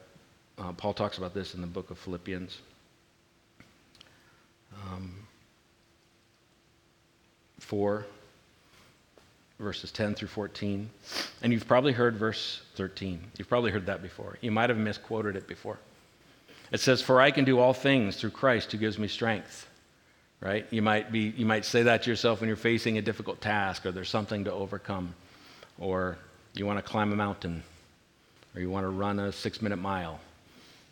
uh, 0.58 0.72
Paul 0.72 0.94
talks 0.94 1.20
about 1.20 1.36
this 1.36 1.54
in 1.54 1.62
the 1.62 1.68
book 1.68 1.92
of 1.92 2.00
Philippians. 2.00 2.58
Um, 4.92 5.27
4, 7.60 8.06
verses 9.60 9.92
10 9.92 10.16
through 10.16 10.28
14. 10.28 10.90
And 11.42 11.54
you've 11.54 11.68
probably 11.68 11.94
heard 11.94 12.16
verse 12.16 12.62
13. 12.76 13.20
You've 13.38 13.50
probably 13.50 13.72
heard 13.72 13.88
that 13.88 14.02
before. 14.02 14.38
You 14.42 14.52
might 14.52 14.70
have 14.70 14.78
misquoted 14.78 15.36
it 15.36 15.48
before. 15.48 15.78
It 16.72 16.80
says, 16.80 17.02
For 17.02 17.22
I 17.22 17.32
can 17.32 17.46
do 17.46 17.60
all 17.60 17.74
things 17.74 18.18
through 18.18 18.32
Christ 18.32 18.72
who 18.72 18.78
gives 18.78 19.00
me 19.00 19.08
strength. 19.08 19.68
Right? 20.40 20.68
You 20.70 20.84
might, 20.84 21.12
be, 21.12 21.34
you 21.36 21.48
might 21.48 21.66
say 21.66 21.84
that 21.84 22.04
to 22.04 22.10
yourself 22.12 22.42
when 22.42 22.48
you're 22.48 22.58
facing 22.58 23.00
a 23.00 23.02
difficult 23.02 23.42
task 23.42 23.86
or 23.88 23.92
there's 23.92 24.10
something 24.10 24.44
to 24.44 24.54
overcome, 24.54 25.16
or 25.80 26.20
you 26.54 26.68
want 26.68 26.78
to 26.78 26.84
climb 26.84 27.12
a 27.12 27.16
mountain, 27.16 27.64
or 28.54 28.62
you 28.62 28.70
want 28.70 28.84
to 28.84 28.90
run 28.90 29.20
a 29.20 29.32
six 29.32 29.64
minute 29.64 29.78
mile. 29.78 30.20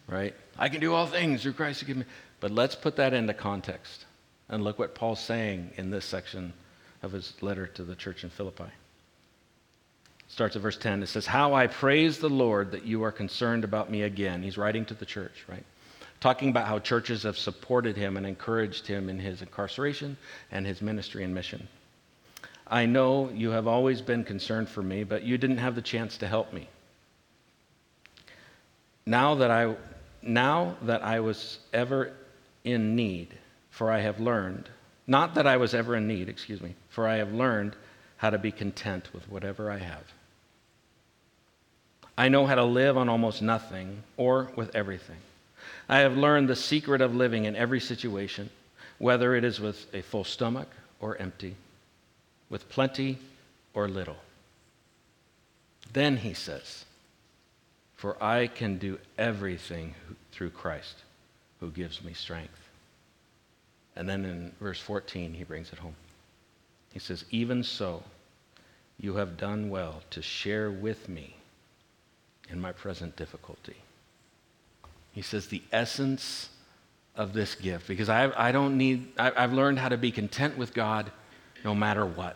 Right? 0.08 0.34
I 0.58 0.69
can 0.69 0.82
do 0.82 0.95
all 0.95 1.06
things 1.06 1.43
through 1.43 1.54
Christ 1.54 1.82
who 1.82 1.88
gives 1.88 1.99
me. 1.99 2.06
But 2.39 2.51
let's 2.51 2.75
put 2.75 2.95
that 2.95 3.13
into 3.13 3.36
context 3.36 4.05
and 4.49 4.63
look 4.63 4.79
what 4.79 4.95
Paul's 4.95 5.19
saying 5.19 5.71
in 5.77 5.89
this 5.89 6.05
section 6.05 6.53
of 7.01 7.12
his 7.12 7.34
letter 7.41 7.67
to 7.67 7.84
the 7.84 7.95
church 7.95 8.23
in 8.23 8.29
Philippi. 8.29 8.71
Starts 10.27 10.55
at 10.55 10.62
verse 10.62 10.77
10. 10.77 11.03
It 11.03 11.08
says, 11.08 11.25
How 11.25 11.53
I 11.53 11.67
praise 11.67 12.19
the 12.19 12.29
Lord 12.29 12.71
that 12.71 12.84
you 12.84 13.03
are 13.03 13.12
concerned 13.12 13.63
about 13.63 13.91
me 13.91 14.03
again. 14.03 14.41
He's 14.41 14.58
writing 14.58 14.86
to 14.86 14.93
the 14.93 15.05
church, 15.05 15.45
right? 15.47 15.63
Talking 16.19 16.49
about 16.49 16.67
how 16.67 16.79
churches 16.79 17.23
have 17.23 17.38
supported 17.38 17.95
him 17.95 18.17
and 18.17 18.25
encouraged 18.25 18.88
him 18.88 19.10
in 19.10 19.19
his 19.19 19.41
incarceration 19.41 20.17
and 20.51 20.65
his 20.65 20.81
ministry 20.81 21.23
and 21.23 21.34
mission. 21.34 21.67
I 22.67 22.88
know 22.88 23.29
you 23.29 23.51
have 23.51 23.67
always 23.67 24.01
been 24.01 24.23
concerned 24.23 24.69
for 24.69 24.81
me, 24.81 25.03
but 25.03 25.23
you 25.23 25.38
didn't 25.38 25.60
have 25.60 25.75
the 25.75 25.81
chance 25.81 26.17
to 26.17 26.27
help 26.27 26.51
me. 26.51 26.67
Now 29.05 29.36
that 29.36 29.51
I, 29.51 29.75
now 30.23 30.75
that 30.81 31.03
I 31.03 31.19
was 31.19 31.60
ever 31.71 32.13
in 32.63 32.95
need, 32.95 33.36
for 33.76 33.92
I 33.92 34.00
have 34.00 34.22
learned, 34.22 34.70
not 35.06 35.36
that 35.36 35.46
I 35.46 35.58
was 35.58 35.74
ever 35.74 35.98
in 35.98 36.08
need, 36.08 36.30
excuse 36.30 36.62
me, 36.62 36.76
for 36.88 37.10
I 37.10 37.18
have 37.18 37.34
learned 37.34 37.76
how 38.16 38.30
to 38.30 38.38
be 38.38 38.50
content 38.50 39.10
with 39.14 39.30
whatever 39.30 39.70
I 39.70 39.80
have. 39.80 40.14
I 42.18 42.30
know 42.30 42.46
how 42.46 42.56
to 42.56 42.64
live 42.64 42.96
on 42.96 43.10
almost 43.10 43.42
nothing 43.42 44.04
or 44.16 44.50
with 44.56 44.74
everything. 44.74 45.18
I 45.90 45.98
have 46.00 46.16
learned 46.16 46.48
the 46.48 46.56
secret 46.56 47.02
of 47.02 47.14
living 47.14 47.44
in 47.44 47.58
every 47.58 47.82
situation, 47.82 48.50
whether 48.98 49.36
it 49.36 49.44
is 49.44 49.60
with 49.60 49.94
a 49.94 50.02
full 50.02 50.24
stomach 50.24 50.70
or 51.02 51.18
empty, 51.18 51.58
with 52.50 52.70
plenty 52.70 53.18
or 53.74 53.90
little. 53.90 54.20
Then 55.92 56.16
he 56.16 56.34
says, 56.34 56.86
For 57.98 58.16
I 58.24 58.48
can 58.48 58.78
do 58.78 59.00
everything 59.18 59.96
through 60.32 60.52
Christ 60.52 60.96
who 61.60 61.72
gives 61.72 62.02
me 62.02 62.14
strength. 62.14 62.64
And 63.95 64.10
then 64.10 64.25
in 64.25 64.51
verse 64.60 64.79
14, 64.79 65.34
he 65.34 65.43
brings 65.43 65.71
it 65.71 65.79
home. 65.79 65.95
He 66.91 66.99
says, 66.99 67.25
Even 67.31 67.63
so, 67.63 68.03
you 68.99 69.15
have 69.15 69.38
done 69.38 69.69
well 69.69 70.01
to 70.12 70.21
share 70.21 70.71
with 70.71 71.08
me 71.10 71.36
in 72.49 72.60
my 72.60 72.71
present 72.71 73.15
difficulty. 73.15 73.77
He 75.12 75.21
says, 75.21 75.47
The 75.47 75.62
essence 75.71 76.49
of 77.15 77.34
this 77.34 77.55
gift, 77.55 77.88
because 77.88 78.10
I, 78.10 78.31
I 78.38 78.51
don't 78.51 78.77
need, 78.77 79.08
I, 79.17 79.31
I've 79.36 79.53
learned 79.53 79.79
how 79.79 79.89
to 79.89 79.97
be 79.97 80.12
content 80.12 80.58
with 80.58 80.73
God 80.73 81.12
no 81.63 81.73
matter 81.73 82.05
what. 82.05 82.36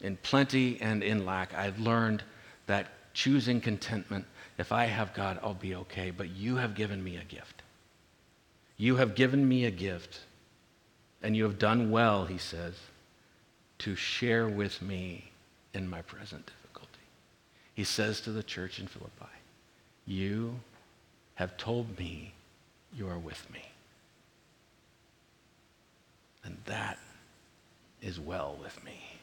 In 0.00 0.16
plenty 0.18 0.80
and 0.80 1.02
in 1.02 1.24
lack, 1.24 1.54
I've 1.54 1.78
learned 1.78 2.22
that 2.66 2.88
choosing 3.14 3.60
contentment, 3.60 4.26
if 4.58 4.72
I 4.72 4.84
have 4.84 5.14
God, 5.14 5.38
I'll 5.42 5.54
be 5.54 5.74
okay. 5.76 6.10
But 6.10 6.30
you 6.30 6.56
have 6.56 6.74
given 6.74 7.02
me 7.02 7.16
a 7.16 7.24
gift. 7.24 7.62
You 8.76 8.96
have 8.96 9.14
given 9.14 9.48
me 9.48 9.64
a 9.64 9.70
gift 9.70 10.20
and 11.26 11.36
you 11.36 11.42
have 11.42 11.58
done 11.58 11.90
well, 11.90 12.24
he 12.24 12.38
says, 12.38 12.74
to 13.78 13.96
share 13.96 14.46
with 14.46 14.80
me 14.80 15.32
in 15.74 15.90
my 15.90 16.00
present 16.00 16.46
difficulty. 16.46 17.00
He 17.74 17.82
says 17.82 18.20
to 18.20 18.30
the 18.30 18.44
church 18.44 18.78
in 18.78 18.86
Philippi, 18.86 19.34
You 20.06 20.60
have 21.34 21.56
told 21.56 21.98
me 21.98 22.32
you 22.96 23.08
are 23.08 23.18
with 23.18 23.44
me. 23.52 23.64
And 26.44 26.58
that 26.66 27.00
is 28.00 28.20
well 28.20 28.56
with 28.62 28.84
me. 28.84 29.15